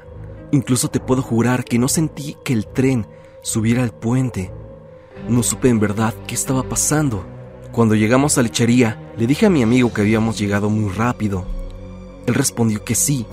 Incluso 0.53 0.88
te 0.88 1.01
puedo 1.01 1.22
jurar 1.22 1.64
que 1.64 1.79
no 1.79 1.88
sentí 1.88 2.37
que 2.44 2.53
el 2.53 2.66
tren 2.66 3.07
subiera 3.42 3.83
al 3.83 3.92
puente. 3.92 4.53
No 5.29 5.42
supe 5.42 5.68
en 5.68 5.81
verdad 5.81 6.14
qué 6.27 6.35
estaba 6.35 6.62
pasando. 6.62 7.27
Cuando 7.79 7.95
llegamos 7.95 8.37
a 8.37 8.43
lechería, 8.43 8.99
le 9.17 9.29
dije 9.29 9.47
a 9.47 9.51
mi 9.51 9.62
amigo 9.62 9.93
que 9.93 10.01
habíamos 10.01 10.37
llegado 10.37 10.69
muy 10.69 10.93
rápido. 10.93 11.47
Él 12.27 12.35
respondió 12.35 12.85
que 12.85 12.97
sí. 12.97 13.25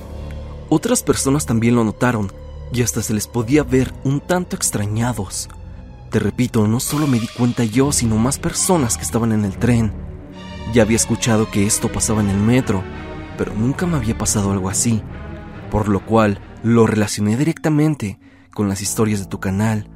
Otras 0.69 1.01
personas 1.01 1.47
también 1.47 1.73
lo 1.73 1.83
notaron 1.83 2.31
y 2.71 2.83
hasta 2.83 3.01
se 3.01 3.15
les 3.15 3.25
podía 3.25 3.63
ver 3.63 3.91
un 4.03 4.19
tanto 4.19 4.55
extrañados. 4.55 5.49
Te 6.11 6.19
repito, 6.19 6.67
no 6.67 6.79
solo 6.79 7.07
me 7.07 7.19
di 7.19 7.25
cuenta 7.25 7.63
yo, 7.63 7.91
sino 7.91 8.17
más 8.17 8.37
personas 8.37 8.97
que 8.97 9.03
estaban 9.03 9.31
en 9.31 9.45
el 9.45 9.57
tren. 9.57 9.91
Ya 10.75 10.83
había 10.83 10.97
escuchado 10.97 11.49
que 11.49 11.65
esto 11.65 11.91
pasaba 11.91 12.21
en 12.21 12.29
el 12.29 12.37
metro, 12.37 12.83
pero 13.39 13.51
nunca 13.55 13.87
me 13.87 13.97
había 13.97 14.15
pasado 14.15 14.51
algo 14.51 14.69
así, 14.69 15.01
por 15.71 15.89
lo 15.89 16.05
cual 16.05 16.39
lo 16.61 16.85
relacioné 16.85 17.35
directamente 17.35 18.19
con 18.53 18.69
las 18.69 18.83
historias 18.83 19.21
de 19.21 19.25
tu 19.25 19.39
canal. 19.39 19.89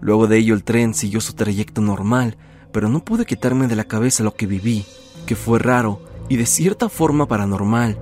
Luego 0.00 0.26
de 0.26 0.38
ello 0.38 0.54
el 0.54 0.64
tren 0.64 0.94
siguió 0.94 1.20
su 1.20 1.34
trayecto 1.34 1.82
normal, 1.82 2.38
pero 2.74 2.88
no 2.88 3.04
pude 3.04 3.24
quitarme 3.24 3.68
de 3.68 3.76
la 3.76 3.84
cabeza 3.84 4.24
lo 4.24 4.34
que 4.34 4.48
viví, 4.48 4.84
que 5.26 5.36
fue 5.36 5.60
raro 5.60 6.00
y 6.28 6.36
de 6.36 6.44
cierta 6.44 6.88
forma 6.88 7.28
paranormal. 7.28 7.96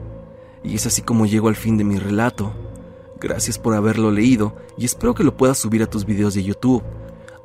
Y 0.65 0.77
es 0.77 0.87
así 0.87 1.03
como 1.03 1.27
llego 1.27 1.49
al 1.49 1.57
fin 1.57 1.77
de 1.77 1.85
mi 1.85 1.99
relato. 1.99 2.55
Gracias 3.21 3.59
por 3.59 3.75
haberlo 3.75 4.11
leído 4.11 4.57
y 4.79 4.87
espero 4.87 5.15
que 5.15 5.25
lo 5.25 5.37
puedas 5.37 5.59
subir 5.59 5.83
a 5.83 5.91
tus 5.91 6.07
videos 6.07 6.33
de 6.33 6.43
YouTube, 6.43 6.83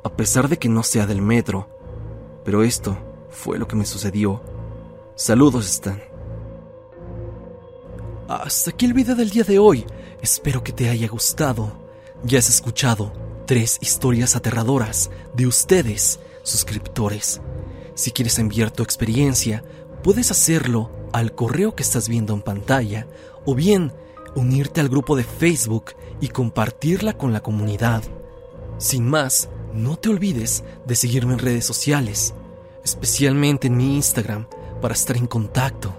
a 0.02 0.08
pesar 0.08 0.48
de 0.48 0.56
que 0.56 0.70
no 0.70 0.82
sea 0.82 1.06
del 1.06 1.20
metro. 1.20 1.68
Pero 2.46 2.62
esto 2.62 2.96
fue 3.28 3.58
lo 3.58 3.68
que 3.68 3.76
me 3.76 3.84
sucedió. 3.84 4.40
Saludos, 5.14 5.66
Stan. 5.66 6.00
Hasta 8.26 8.70
aquí 8.70 8.86
el 8.86 8.94
video 8.94 9.14
del 9.14 9.28
día 9.28 9.44
de 9.44 9.58
hoy. 9.58 9.84
Espero 10.22 10.64
que 10.64 10.72
te 10.72 10.88
haya 10.88 11.08
gustado. 11.08 11.72
Ya 12.24 12.38
has 12.38 12.48
escuchado 12.48 13.12
tres 13.44 13.76
historias 13.82 14.34
aterradoras 14.34 15.10
de 15.34 15.46
ustedes, 15.46 16.20
suscriptores. 16.48 17.40
Si 17.94 18.10
quieres 18.10 18.38
enviar 18.38 18.70
tu 18.70 18.82
experiencia, 18.82 19.64
puedes 20.02 20.30
hacerlo 20.30 20.90
al 21.12 21.34
correo 21.34 21.74
que 21.74 21.82
estás 21.82 22.08
viendo 22.08 22.34
en 22.34 22.42
pantalla 22.42 23.06
o 23.44 23.54
bien 23.54 23.92
unirte 24.34 24.80
al 24.80 24.88
grupo 24.88 25.16
de 25.16 25.24
Facebook 25.24 25.92
y 26.20 26.28
compartirla 26.28 27.14
con 27.14 27.32
la 27.32 27.40
comunidad. 27.40 28.02
Sin 28.78 29.08
más, 29.08 29.48
no 29.72 29.96
te 29.96 30.08
olvides 30.08 30.64
de 30.86 30.94
seguirme 30.94 31.34
en 31.34 31.40
redes 31.40 31.64
sociales, 31.64 32.34
especialmente 32.84 33.66
en 33.66 33.76
mi 33.76 33.96
Instagram, 33.96 34.46
para 34.80 34.94
estar 34.94 35.16
en 35.16 35.26
contacto. 35.26 35.94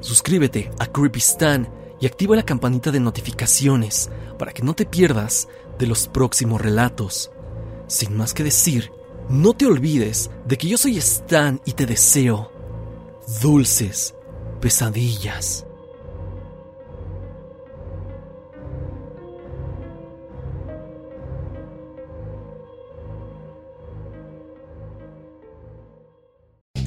Suscríbete 0.00 0.70
a 0.78 0.86
Creepystan 0.86 1.68
y 2.00 2.06
activa 2.06 2.34
la 2.34 2.44
campanita 2.44 2.90
de 2.90 3.00
notificaciones 3.00 4.10
para 4.38 4.52
que 4.52 4.62
no 4.62 4.74
te 4.74 4.86
pierdas 4.86 5.48
de 5.78 5.86
los 5.86 6.08
próximos 6.08 6.60
relatos. 6.60 7.30
Sin 7.86 8.16
más 8.16 8.34
que 8.34 8.42
decir, 8.42 8.90
No 9.30 9.52
te 9.52 9.64
olvides 9.64 10.28
de 10.44 10.58
que 10.58 10.66
yo 10.66 10.76
soy 10.76 10.98
Stan 10.98 11.60
y 11.64 11.74
te 11.74 11.86
deseo 11.86 12.50
dulces 13.40 14.12
pesadillas. 14.60 15.64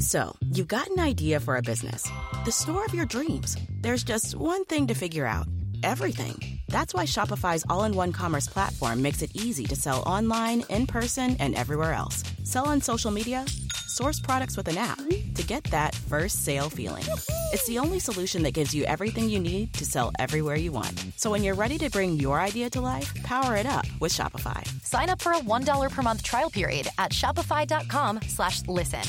So, 0.01 0.35
you've 0.49 0.67
got 0.67 0.89
an 0.89 0.99
idea 0.99 1.39
for 1.39 1.55
a 1.55 1.61
business, 1.61 2.11
the 2.43 2.51
store 2.51 2.83
of 2.83 2.93
your 2.93 3.05
dreams. 3.05 3.55
There's 3.81 4.03
just 4.03 4.35
one 4.35 4.65
thing 4.65 4.85
to 4.87 4.93
figure 4.93 5.25
out 5.25 5.47
everything. 5.83 6.59
That's 6.69 6.93
why 6.93 7.03
Shopify's 7.05 7.65
all 7.69 7.83
in 7.83 7.93
one 7.93 8.11
commerce 8.11 8.47
platform 8.47 9.01
makes 9.01 9.21
it 9.21 9.35
easy 9.35 9.65
to 9.65 9.75
sell 9.75 10.01
online, 10.03 10.63
in 10.69 10.87
person, 10.87 11.35
and 11.39 11.55
everywhere 11.55 11.93
else. 11.93 12.23
Sell 12.43 12.67
on 12.67 12.81
social 12.81 13.11
media, 13.11 13.45
source 13.87 14.19
products 14.19 14.57
with 14.57 14.67
an 14.67 14.77
app 14.77 14.97
to 15.35 15.43
get 15.43 15.63
that 15.65 15.93
first 15.95 16.43
sale 16.43 16.69
feeling. 16.69 17.03
It's 17.51 17.67
the 17.67 17.79
only 17.79 17.99
solution 17.99 18.41
that 18.43 18.53
gives 18.53 18.73
you 18.73 18.83
everything 18.85 19.29
you 19.29 19.39
need 19.39 19.73
to 19.73 19.85
sell 19.85 20.11
everywhere 20.19 20.55
you 20.55 20.71
want. 20.71 20.99
So 21.17 21.29
when 21.29 21.43
you're 21.43 21.55
ready 21.55 21.77
to 21.79 21.89
bring 21.89 22.19
your 22.19 22.39
idea 22.39 22.69
to 22.71 22.81
life, 22.81 23.13
power 23.23 23.55
it 23.55 23.65
up 23.65 23.85
with 23.99 24.11
Shopify. 24.11 24.63
Sign 24.83 25.09
up 25.09 25.21
for 25.21 25.33
a 25.33 25.39
$1 25.39 25.91
per 25.91 26.01
month 26.01 26.23
trial 26.23 26.49
period 26.49 26.87
at 26.97 27.11
shopify.com 27.11 28.21
slash 28.27 28.67
listen. 28.67 29.03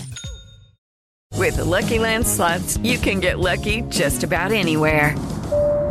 With 1.36 1.56
the 1.56 1.64
Lucky 1.64 1.98
Land 1.98 2.26
slots, 2.26 2.76
you 2.78 2.96
can 2.96 3.18
get 3.20 3.40
lucky 3.40 3.82
just 3.90 4.22
about 4.22 4.52
anywhere. 4.52 5.16